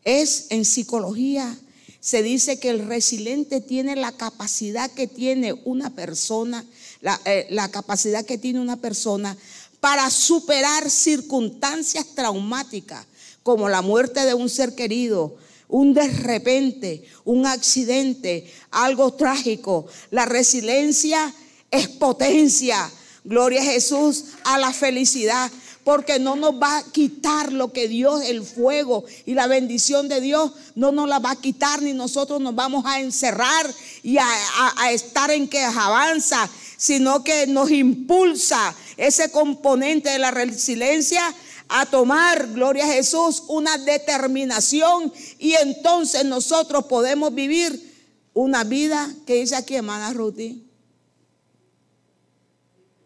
Es 0.04 0.48
en 0.50 0.63
psicología, 0.63 1.58
se 2.00 2.24
dice 2.24 2.60
que 2.60 2.70
el 2.70 2.88
resiliente 2.88 3.60
tiene 3.60 3.98
la 3.98 4.13
capacidad 4.13 4.89
que 4.91 5.08
tiene 5.08 5.52
una 5.65 5.89
persona, 5.89 6.65
la, 7.02 7.20
eh, 7.26 7.48
la 7.50 7.70
capacidad 7.70 8.26
que 8.26 8.38
tiene 8.38 8.62
una 8.62 8.78
persona 8.78 9.36
para 9.82 10.10
superar 10.10 10.89
circunstancias 10.89 12.06
traumáticas 12.15 13.06
como 13.47 13.69
la 13.69 13.81
muerte 13.81 14.25
de 14.25 14.33
un 14.33 14.49
ser 14.49 14.75
querido, 14.75 15.38
un 15.69 15.93
de 15.93 16.05
repente, 16.10 17.05
un 17.23 17.45
accidente, 17.45 18.53
algo 18.71 19.13
trágico. 19.13 19.86
La 20.12 20.25
resiliencia 20.25 21.33
es 21.71 21.88
potencia. 21.88 22.91
Gloria 23.23 23.62
a 23.62 23.63
Jesús 23.63 24.25
a 24.43 24.57
la 24.57 24.73
felicidad. 24.73 25.49
Porque 25.86 26.19
no 26.19 26.36
nos 26.36 26.62
va 26.62 26.79
a 26.79 26.83
quitar 26.91 27.53
lo 27.53 27.71
que 27.71 27.88
Dios, 27.88 28.25
el 28.25 28.43
fuego 28.43 29.05
y 29.25 29.33
la 29.33 29.47
bendición 29.47 30.10
de 30.10 30.19
Dios, 30.19 30.51
no 30.75 30.91
nos 30.91 31.07
la 31.07 31.19
va 31.19 31.31
a 31.31 31.39
quitar 31.39 31.81
ni 31.81 31.93
nosotros 31.93 32.41
nos 32.41 32.53
vamos 32.53 32.83
a 32.86 32.99
encerrar 32.99 33.65
y 34.03 34.17
a, 34.17 34.27
a 34.75 34.91
estar 34.91 35.31
en 35.31 35.47
que 35.47 35.63
avanza, 35.63 36.49
sino 36.75 37.23
que 37.23 37.47
nos 37.47 37.71
impulsa 37.71 38.75
ese 38.97 39.31
componente 39.31 40.10
de 40.10 40.19
la 40.19 40.31
resiliencia 40.31 41.33
a 41.69 41.86
tomar, 41.86 42.51
gloria 42.53 42.86
a 42.86 42.93
Jesús, 42.93 43.43
una 43.47 43.77
determinación 43.77 45.12
y 45.39 45.53
entonces 45.53 46.25
nosotros 46.25 46.86
podemos 46.86 47.34
vivir 47.34 47.95
una 48.34 48.63
vida 48.63 49.10
que 49.25 49.36
dice 49.36 49.56
aquí, 49.56 49.75
hermana 49.75 50.13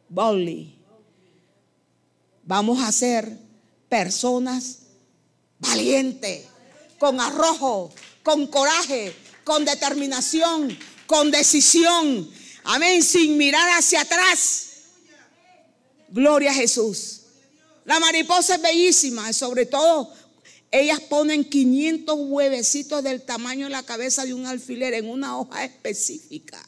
boldly. 0.10 0.76
Vamos 2.44 2.84
a 2.84 2.92
ser 2.92 3.38
personas 3.88 4.80
valientes, 5.60 6.48
con 7.00 7.20
arrojo, 7.20 7.92
con 8.24 8.48
coraje, 8.48 9.16
con 9.44 9.64
determinación, 9.64 10.78
con 11.08 11.32
decisión. 11.32 12.30
Amén, 12.64 13.02
sin 13.02 13.38
mirar 13.38 13.78
hacia 13.78 14.02
atrás. 14.02 14.68
Gloria 16.10 16.52
a 16.52 16.54
Jesús. 16.54 17.21
La 17.86 18.00
mariposa 18.00 18.56
es 18.56 18.62
bellísima, 18.62 19.34
sobre 19.34 19.66
todo 19.66 20.12
ellas 20.72 21.02
ponen 21.02 21.44
500 21.44 22.16
huevecitos 22.18 23.04
del 23.04 23.22
tamaño 23.22 23.66
de 23.66 23.72
la 23.72 23.84
cabeza 23.84 24.26
de 24.26 24.34
un 24.34 24.46
alfiler 24.46 24.94
en 24.94 25.10
una 25.10 25.38
hoja 25.38 25.66
específica. 25.66 26.66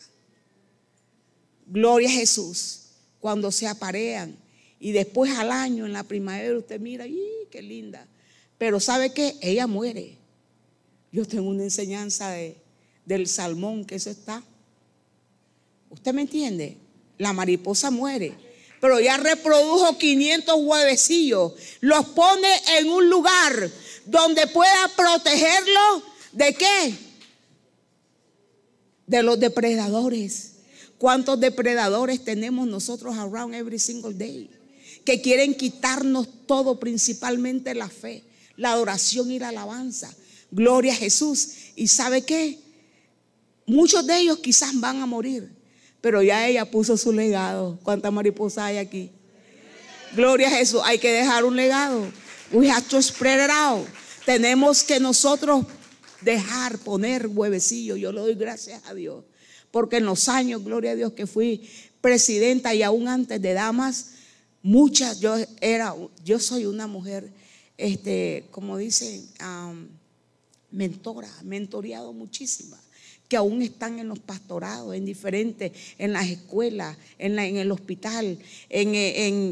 Gloria 1.66 2.10
a 2.10 2.12
Jesús. 2.12 2.80
Cuando 3.22 3.54
se 3.54 3.68
aparean 3.68 4.36
y 4.82 4.92
después 4.92 5.32
al 5.38 5.50
año, 5.50 5.86
en 5.86 5.94
la 5.94 6.04
primavera, 6.04 6.58
usted 6.58 6.82
mira, 6.82 7.08
¡y 7.08 7.24
qué 7.50 7.62
linda! 7.62 8.06
Pero 8.58 8.82
¿sabe 8.82 9.14
qué? 9.14 9.38
Ella 9.40 9.66
muere. 9.66 10.18
Yo 11.10 11.26
tengo 11.26 11.50
una 11.50 11.64
enseñanza 11.64 12.32
de, 12.32 12.58
del 13.06 13.28
salmón, 13.28 13.86
que 13.86 13.96
eso 13.96 14.10
está. 14.10 14.44
¿Usted 15.90 16.14
me 16.14 16.24
entiende? 16.24 16.76
La 17.18 17.32
mariposa 17.32 17.92
muere 17.92 18.34
pero 18.84 19.00
ya 19.00 19.16
reprodujo 19.16 19.98
500 19.98 20.56
huevecillos. 20.60 21.54
Los 21.80 22.06
pone 22.08 22.50
en 22.78 22.90
un 22.90 23.10
lugar 23.10 23.72
donde 24.06 24.46
pueda 24.48 24.92
protegerlo 24.94 26.04
de 26.34 26.54
qué? 26.54 26.94
De 29.08 29.24
los 29.24 29.40
depredadores. 29.40 30.56
¿Cuántos 30.98 31.40
depredadores 31.40 32.26
tenemos 32.26 32.68
nosotros 32.68 33.16
around 33.16 33.56
every 33.56 33.80
single 33.80 34.16
day? 34.16 34.50
Que 35.06 35.22
quieren 35.22 35.56
quitarnos 35.56 36.28
todo, 36.46 36.78
principalmente 36.78 37.74
la 37.76 37.88
fe, 37.88 38.26
la 38.58 38.74
adoración 38.74 39.32
y 39.32 39.40
la 39.40 39.48
alabanza. 39.48 40.14
Gloria 40.52 40.92
a 40.92 40.98
Jesús. 40.98 41.52
¿Y 41.78 41.88
sabe 41.88 42.24
qué? 42.24 42.60
muchos 43.66 44.06
de 44.06 44.18
ellos 44.18 44.40
quizás 44.40 44.78
van 44.78 45.02
a 45.02 45.06
morir, 45.06 45.50
pero 46.04 46.22
ya 46.22 46.46
ella 46.46 46.70
puso 46.70 46.98
su 46.98 47.14
legado. 47.14 47.80
¿Cuántas 47.82 48.12
mariposas 48.12 48.66
hay 48.66 48.78
aquí? 48.78 49.10
Gloria 50.14 50.50
a 50.50 50.52
Jesús, 50.52 50.82
hay 50.84 51.00
que 51.00 51.10
dejar 51.10 51.46
un 51.46 51.56
legado. 51.56 52.12
We 52.52 52.70
have 52.70 52.86
to 52.90 53.02
spread 53.02 53.46
it 53.46 53.50
out. 53.50 53.88
Tenemos 54.26 54.84
que 54.84 55.00
nosotros 55.00 55.66
dejar, 56.20 56.78
poner 56.80 57.28
huevecillo. 57.28 57.96
Yo 57.96 58.12
le 58.12 58.20
doy 58.20 58.36
gracias 58.36 58.82
a 58.86 58.94
Dios. 58.94 59.24
Porque 59.72 59.96
en 59.96 60.06
los 60.06 60.28
años, 60.28 60.62
gloria 60.62 60.92
a 60.92 60.96
Dios, 60.96 61.14
que 61.14 61.26
fui 61.26 61.70
presidenta 62.02 62.76
y 62.76 62.84
aún 62.84 63.08
antes 63.08 63.42
de 63.42 63.54
damas, 63.54 64.08
muchas, 64.62 65.22
yo 65.22 65.38
era, 65.62 65.96
yo 66.26 66.38
soy 66.38 66.66
una 66.66 66.86
mujer, 66.86 67.32
este, 67.78 68.44
como 68.52 68.76
dicen, 68.76 69.26
mentora, 70.70 71.30
mentoreado 71.44 72.12
muchísimas 72.12 72.84
que 73.34 73.38
aún 73.38 73.64
están 73.64 73.98
en 73.98 74.10
los 74.10 74.20
pastorados, 74.20 74.94
en 74.94 75.06
diferentes, 75.06 75.72
en 75.98 76.14
las 76.14 76.30
escuelas, 76.30 76.96
en, 77.18 77.40
el 77.40 77.72
hospital, 77.72 78.38
en, 78.70 78.94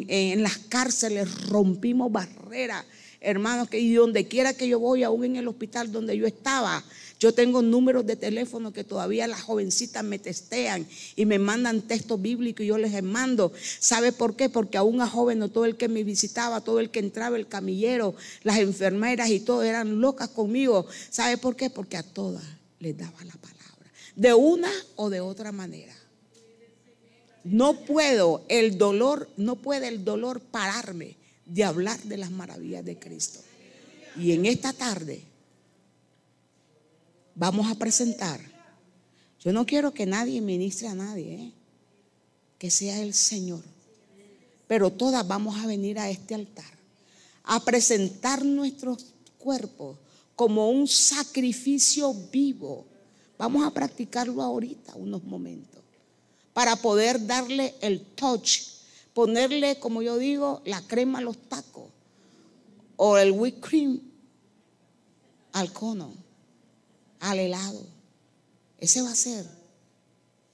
en, 0.07 0.43
las 0.43 0.59
cárceles, 0.59 1.47
rompimos 1.47 2.11
barreras, 2.11 2.86
hermanos, 3.21 3.69
que 3.69 3.79
y 3.79 3.91
donde 3.93 4.27
quiera 4.27 4.53
que 4.53 4.67
yo 4.67 4.77
voy, 4.77 5.01
aún 5.01 5.23
en 5.23 5.36
el 5.36 5.47
hospital 5.47 5.91
donde 5.91 6.15
yo 6.15 6.27
estaba, 6.27 6.84
yo 7.19 7.34
tengo 7.34 7.63
números 7.63 8.05
de 8.05 8.15
teléfono 8.15 8.71
que 8.71 8.84
todavía 8.84 9.25
las 9.25 9.41
jovencitas 9.41 10.03
me 10.03 10.19
testean 10.19 10.86
y 11.15 11.25
me 11.25 11.39
mandan 11.39 11.82
textos 11.82 12.21
bíblicos 12.21 12.63
y 12.63 12.67
yo 12.67 12.77
les 12.77 13.01
mando. 13.01 13.51
¿Sabe 13.79 14.11
por 14.11 14.36
qué? 14.36 14.47
Porque 14.47 14.77
aún 14.77 15.01
a 15.01 15.07
jóvenes, 15.07 15.51
todo 15.51 15.65
el 15.65 15.75
que 15.75 15.88
me 15.88 16.03
visitaba, 16.03 16.61
todo 16.61 16.79
el 16.79 16.91
que 16.91 16.99
entraba, 16.99 17.36
el 17.36 17.47
camillero, 17.47 18.13
las 18.43 18.59
enfermeras 18.59 19.32
y 19.32 19.39
todo 19.39 19.63
eran 19.63 20.01
locas 20.01 20.29
conmigo. 20.29 20.86
¿Sabe 21.09 21.39
por 21.39 21.55
qué? 21.55 21.71
Porque 21.71 21.97
a 21.97 22.03
todas 22.03 22.43
les 22.82 22.95
daba 22.95 23.23
la 23.23 23.34
palabra. 23.34 23.61
De 24.22 24.36
una 24.36 24.72
o 24.97 25.09
de 25.09 25.19
otra 25.19 25.51
manera. 25.51 25.95
No 27.43 27.74
puedo 27.86 28.45
el 28.49 28.78
dolor, 28.78 29.28
no 29.36 29.55
puede 29.55 29.88
el 29.88 30.05
dolor 30.05 30.41
pararme 30.41 31.15
de 31.47 31.63
hablar 31.63 31.99
de 32.03 32.17
las 32.17 32.30
maravillas 32.30 32.86
de 32.86 32.99
Cristo. 32.99 33.39
Y 34.15 34.34
en 34.34 34.45
esta 34.45 34.74
tarde 34.74 35.24
vamos 37.34 37.72
a 37.72 37.74
presentar. 37.74 38.39
Yo 39.39 39.51
no 39.53 39.65
quiero 39.65 39.91
que 39.91 40.05
nadie 40.05 40.39
ministre 40.39 40.88
a 40.88 40.93
nadie, 40.93 41.34
¿eh? 41.34 41.51
que 42.59 42.69
sea 42.69 43.01
el 43.01 43.15
Señor. 43.15 43.63
Pero 44.67 44.91
todas 44.91 45.28
vamos 45.28 45.59
a 45.59 45.65
venir 45.65 45.97
a 45.97 46.11
este 46.11 46.36
altar 46.36 46.72
a 47.43 47.59
presentar 47.65 48.45
nuestros 48.45 49.07
cuerpos 49.39 49.97
como 50.36 50.69
un 50.69 50.88
sacrificio 50.88 52.13
vivo. 52.32 52.86
Vamos 53.42 53.66
a 53.66 53.72
practicarlo 53.72 54.44
ahorita, 54.44 54.94
unos 54.94 55.24
momentos, 55.24 55.82
para 56.54 56.76
poder 56.76 57.26
darle 57.26 57.74
el 57.82 58.00
touch, 58.00 58.60
ponerle, 59.16 59.80
como 59.80 60.04
yo 60.04 60.20
digo, 60.20 60.62
la 60.64 60.80
crema 60.84 61.18
a 61.18 61.22
los 61.24 61.38
tacos 61.50 61.89
o 62.98 63.18
el 63.18 63.32
whipped 63.32 63.62
cream 63.68 64.00
al 65.54 65.74
cono 65.74 66.14
al 67.20 67.39
helado. 67.39 67.82
Ese 68.78 69.02
va 69.02 69.10
a 69.10 69.16
ser 69.16 69.44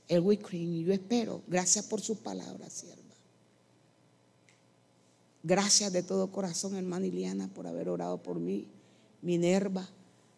el 0.07 0.21
whipped 0.21 0.53
Y 0.53 0.85
yo 0.85 0.93
espero, 0.93 1.41
gracias 1.45 1.83
por 1.87 1.99
su 1.99 2.15
palabra, 2.15 2.69
sierva. 2.69 3.03
Gracias 5.43 5.91
de 5.91 6.03
todo 6.03 6.31
corazón, 6.31 6.77
hermana 6.77 7.05
Iliana, 7.05 7.49
por 7.49 7.67
haber 7.67 7.89
orado 7.89 8.23
por 8.23 8.39
mí, 8.39 8.65
Minerva. 9.21 9.89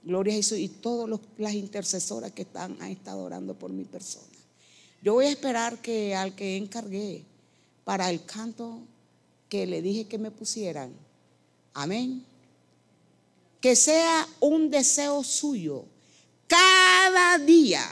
Gloria 0.03 0.33
a 0.33 0.37
Jesús 0.37 0.57
y 0.57 0.69
todas 0.69 1.19
las 1.37 1.53
intercesoras 1.53 2.31
que 2.31 2.43
están, 2.43 2.77
han 2.81 2.91
estado 2.91 3.23
orando 3.23 3.53
por 3.53 3.71
mi 3.71 3.83
persona. 3.83 4.25
Yo 5.01 5.13
voy 5.13 5.25
a 5.25 5.29
esperar 5.29 5.81
que 5.81 6.15
al 6.15 6.35
que 6.35 6.57
encargué 6.57 7.23
para 7.83 8.09
el 8.09 8.23
canto 8.23 8.79
que 9.49 9.65
le 9.65 9.81
dije 9.81 10.05
que 10.05 10.17
me 10.17 10.31
pusieran, 10.31 10.93
amén, 11.73 12.23
que 13.61 13.75
sea 13.75 14.27
un 14.39 14.69
deseo 14.69 15.23
suyo 15.23 15.85
cada 16.47 17.37
día 17.37 17.85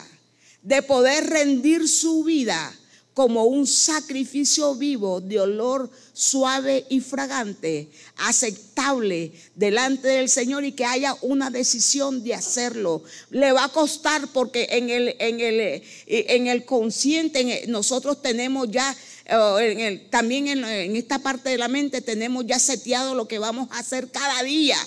de 0.61 0.81
poder 0.81 1.29
rendir 1.29 1.87
su 1.87 2.23
vida 2.23 2.73
como 3.17 3.45
un 3.45 3.65
sacrificio 3.65 4.75
vivo 4.75 5.21
de 5.21 5.39
olor 5.39 5.89
suave 6.13 6.85
y 6.87 6.99
fragante, 6.99 7.89
aceptable 8.17 9.31
delante 9.55 10.07
del 10.07 10.29
Señor 10.29 10.63
y 10.63 10.73
que 10.73 10.85
haya 10.85 11.15
una 11.23 11.49
decisión 11.49 12.23
de 12.23 12.35
hacerlo. 12.35 13.01
Le 13.31 13.51
va 13.53 13.63
a 13.63 13.69
costar 13.69 14.27
porque 14.27 14.67
en 14.69 14.91
el, 14.91 15.15
en 15.17 15.39
el, 15.39 15.81
en 16.05 16.45
el 16.45 16.63
consciente 16.63 17.65
nosotros 17.67 18.21
tenemos 18.21 18.69
ya, 18.69 18.95
eh, 19.25 20.07
también 20.11 20.47
en 20.49 20.95
esta 20.95 21.17
parte 21.17 21.49
de 21.49 21.57
la 21.57 21.69
mente 21.69 22.01
tenemos 22.01 22.45
ya 22.45 22.59
seteado 22.59 23.15
lo 23.15 23.27
que 23.27 23.39
vamos 23.39 23.67
a 23.71 23.79
hacer 23.79 24.11
cada 24.11 24.43
día 24.43 24.77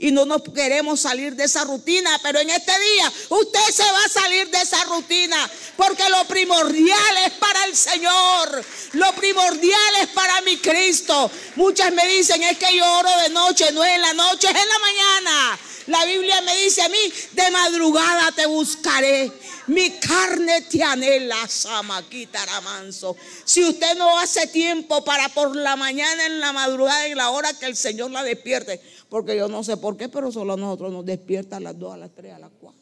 y 0.00 0.12
no 0.12 0.24
nos 0.24 0.42
queremos 0.42 1.00
salir 1.00 1.36
de 1.36 1.44
esa 1.44 1.62
rutina, 1.64 2.18
pero 2.22 2.40
en 2.40 2.48
este 2.48 2.72
día 2.72 3.12
usted 3.28 3.60
se 3.70 3.82
va 3.84 4.04
a 4.04 4.08
salir 4.08 4.48
de 4.48 4.58
esa 4.58 4.82
rutina 4.84 5.50
porque 5.76 6.08
lo 6.08 6.24
primordial 6.26 7.16
es 7.26 7.32
para 7.32 7.66
el 7.66 7.76
Señor, 7.76 8.64
lo 8.92 9.12
primordial 9.14 9.94
es 10.00 10.08
para 10.08 10.40
mi 10.40 10.56
Cristo. 10.56 11.30
Muchas 11.56 11.92
me 11.92 12.06
dicen 12.06 12.42
es 12.42 12.56
que 12.56 12.74
yo 12.74 12.98
oro 12.98 13.10
de 13.22 13.28
noche, 13.28 13.70
no 13.72 13.84
es 13.84 13.94
en 13.94 14.00
la 14.00 14.14
noche, 14.14 14.48
es 14.48 14.54
en 14.54 14.68
la 14.68 14.78
mañana. 14.78 15.58
La 15.86 16.04
Biblia 16.04 16.40
me 16.42 16.56
dice 16.56 16.82
a 16.82 16.88
mí, 16.88 17.12
de 17.32 17.50
madrugada 17.50 18.32
te 18.32 18.46
buscaré. 18.46 19.32
Mi 19.66 19.90
carne 19.98 20.62
te 20.62 20.82
anhela, 20.82 21.46
Samaquita 21.46 22.44
manso. 22.60 23.16
Si 23.44 23.62
usted 23.64 23.96
no 23.96 24.18
hace 24.18 24.46
tiempo 24.48 25.04
para 25.04 25.28
por 25.28 25.54
la 25.54 25.76
mañana, 25.76 26.26
en 26.26 26.40
la 26.40 26.52
madrugada, 26.52 27.06
en 27.06 27.16
la 27.16 27.30
hora 27.30 27.52
que 27.54 27.66
el 27.66 27.76
Señor 27.76 28.10
la 28.10 28.22
despierte, 28.22 28.80
porque 29.10 29.36
yo 29.36 29.48
no 29.48 29.62
sé 29.62 29.76
por 29.76 29.96
qué, 29.96 30.08
pero 30.08 30.32
solo 30.32 30.54
a 30.54 30.56
nosotros 30.56 30.92
nos 30.92 31.04
despierta 31.04 31.56
a 31.56 31.60
las 31.60 31.78
2, 31.78 31.92
a 31.92 31.96
las 31.98 32.14
3, 32.14 32.32
a 32.32 32.38
las 32.38 32.50
4. 32.60 32.80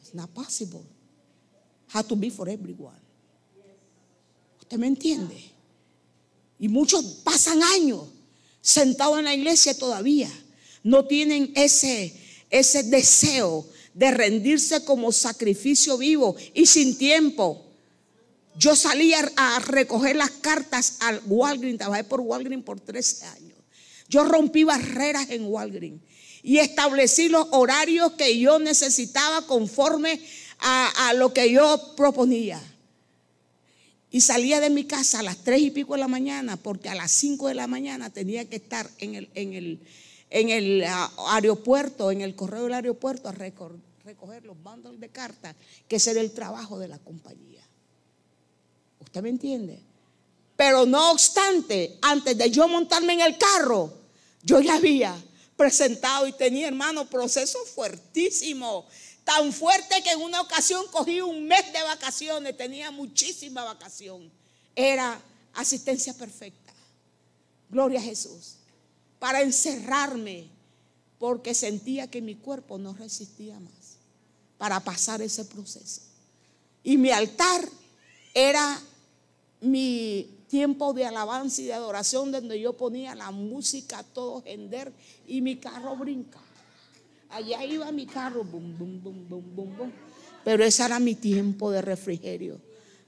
It's 0.00 0.14
not 0.14 0.28
possible. 0.30 0.82
Has 1.94 2.06
to 2.06 2.16
be 2.16 2.30
for 2.30 2.48
everyone. 2.48 2.98
¿Usted 4.60 4.76
me 4.76 4.88
entiende? 4.88 5.40
Y 6.58 6.68
muchos 6.68 7.04
pasan 7.24 7.62
años 7.62 8.08
sentados 8.60 9.18
en 9.18 9.24
la 9.24 9.34
iglesia 9.34 9.78
todavía. 9.78 10.30
No 10.82 11.06
tienen 11.06 11.52
ese, 11.54 12.14
ese 12.50 12.82
deseo 12.82 13.66
de 13.94 14.10
rendirse 14.10 14.84
como 14.84 15.12
sacrificio 15.12 15.96
vivo 15.96 16.36
y 16.54 16.66
sin 16.66 16.98
tiempo. 16.98 17.64
Yo 18.56 18.74
salí 18.74 19.12
a, 19.14 19.58
recoger 19.60 20.16
las 20.16 20.30
cartas 20.30 20.96
al 21.00 21.22
Walgreens, 21.26 21.78
trabajé 21.78 22.04
por 22.04 22.20
Walgreens 22.20 22.64
por 22.64 22.80
13 22.80 23.24
años. 23.26 23.47
Yo 24.08 24.24
rompí 24.24 24.64
barreras 24.64 25.30
en 25.30 25.44
Walgreens 25.46 26.02
y 26.42 26.58
establecí 26.58 27.28
los 27.28 27.46
horarios 27.50 28.12
que 28.12 28.38
yo 28.38 28.58
necesitaba 28.58 29.46
conforme 29.46 30.20
a, 30.60 31.12
lo 31.14 31.32
que 31.32 31.52
yo 31.52 31.94
proponía. 31.96 32.60
Y 34.10 34.22
salía 34.22 34.60
de 34.60 34.70
mi 34.70 34.84
casa 34.84 35.20
a 35.20 35.22
las 35.22 35.44
tres 35.44 35.60
y 35.60 35.70
pico 35.70 35.92
de 35.92 36.00
la 36.00 36.08
mañana 36.08 36.56
porque 36.56 36.88
a 36.88 36.94
las 36.94 37.10
cinco 37.10 37.48
de 37.48 37.54
la 37.54 37.66
mañana 37.66 38.10
tenía 38.10 38.48
que 38.48 38.56
estar 38.56 38.88
en 38.98 39.14
el, 39.14 39.28
en 39.34 39.52
el, 39.52 39.80
en 40.30 40.48
el 40.48 40.84
ah, 40.84 41.12
aeropuerto, 41.34 42.10
en 42.10 42.22
el 42.22 42.34
correo 42.34 42.64
del 42.64 42.74
aeropuerto 42.74 43.28
a 43.28 43.32
recoger 43.32 44.44
los 44.44 44.62
bandos 44.62 44.98
de 44.98 45.10
cartas, 45.10 45.54
que 45.86 45.96
era 45.96 46.20
el 46.20 46.32
trabajo 46.32 46.78
de 46.78 46.88
la 46.88 46.98
compañía. 46.98 47.62
¿Usted 49.00 49.22
me 49.22 49.28
entiende? 49.28 49.87
Pero 50.58 50.84
no 50.86 51.12
obstante, 51.12 52.00
antes 52.02 52.36
de 52.36 52.50
yo 52.50 52.66
montarme 52.66 53.12
en 53.12 53.20
el 53.20 53.38
carro, 53.38 53.92
yo 54.42 54.60
ya 54.60 54.74
había 54.74 55.16
presentado 55.56 56.26
y 56.26 56.32
tenía, 56.32 56.66
hermano, 56.66 57.08
proceso 57.08 57.60
fuertísimo. 57.64 58.84
Tan 59.22 59.52
fuerte 59.52 60.02
que 60.02 60.10
en 60.10 60.20
una 60.20 60.40
ocasión 60.40 60.84
cogí 60.90 61.20
un 61.20 61.46
mes 61.46 61.72
de 61.72 61.80
vacaciones, 61.84 62.56
tenía 62.56 62.90
muchísima 62.90 63.62
vacación. 63.62 64.32
Era 64.74 65.22
asistencia 65.54 66.12
perfecta. 66.14 66.72
Gloria 67.70 68.00
a 68.00 68.02
Jesús. 68.02 68.56
Para 69.20 69.42
encerrarme, 69.42 70.48
porque 71.20 71.54
sentía 71.54 72.10
que 72.10 72.20
mi 72.20 72.34
cuerpo 72.34 72.78
no 72.78 72.94
resistía 72.94 73.60
más 73.60 73.98
para 74.56 74.80
pasar 74.80 75.22
ese 75.22 75.44
proceso. 75.44 76.00
Y 76.82 76.96
mi 76.96 77.12
altar 77.12 77.68
era 78.34 78.82
mi 79.60 80.34
tiempo 80.48 80.92
de 80.92 81.04
alabanza 81.04 81.62
y 81.62 81.66
de 81.66 81.74
adoración 81.74 82.32
donde 82.32 82.58
yo 82.58 82.76
ponía 82.76 83.14
la 83.14 83.30
música 83.30 83.98
a 83.98 84.02
todo 84.02 84.42
gender 84.42 84.92
y 85.26 85.40
mi 85.40 85.56
carro 85.56 85.96
brinca. 85.96 86.40
Allá 87.30 87.64
iba 87.64 87.92
mi 87.92 88.06
carro, 88.06 88.42
bum, 88.42 88.76
bum, 88.78 89.00
bum, 89.02 89.28
bum, 89.28 89.44
bum, 89.54 89.76
bum. 89.76 89.90
Pero 90.44 90.64
ese 90.64 90.82
era 90.82 90.98
mi 90.98 91.14
tiempo 91.14 91.70
de 91.70 91.82
refrigerio, 91.82 92.58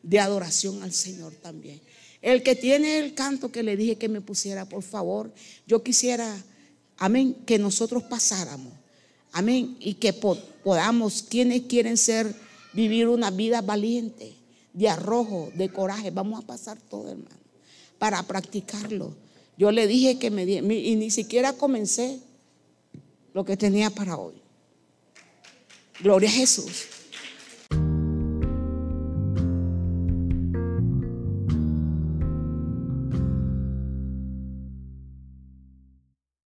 de 0.03 0.21
adoración 0.21 0.83
al 0.83 0.93
Señor 0.93 1.33
también. 1.37 1.81
El 2.21 2.43
que 2.43 2.55
tiene 2.55 2.99
el 2.99 3.15
canto 3.15 3.51
que 3.51 3.63
le 3.63 3.77
dije 3.77 3.97
que 3.97 4.09
me 4.09 4.21
pusiera, 4.21 4.67
por 4.67 4.83
favor, 4.83 5.33
yo 5.67 5.83
quisiera, 5.83 6.37
amén, 6.99 7.35
que 7.47 7.59
nosotros 7.59 8.03
pasáramos, 8.03 8.75
amén, 9.33 9.77
y 9.81 9.95
que 9.95 10.13
podamos, 10.13 11.23
quienes 11.23 11.63
quieren 11.63 11.97
ser 11.97 12.35
vivir 12.75 13.09
una 13.09 13.31
vida 13.31 13.63
valiente, 13.63 14.35
de 14.73 14.89
arrojo, 14.89 15.51
de 15.55 15.69
coraje. 15.71 16.11
Vamos 16.11 16.43
a 16.43 16.47
pasar 16.47 16.79
todo, 16.81 17.11
hermano, 17.11 17.37
para 17.99 18.23
practicarlo. 18.23 19.15
Yo 19.57 19.71
le 19.71 19.87
dije 19.87 20.19
que 20.19 20.31
me 20.31 20.45
y 20.45 20.97
ni 20.97 21.11
siquiera 21.11 21.53
comencé 21.53 22.21
lo 23.35 23.45
que 23.45 23.57
tenía 23.57 23.91
para 23.91 24.17
hoy. 24.17 24.35
Gloria 26.01 26.31
a 26.31 26.33
Jesús. 26.33 26.87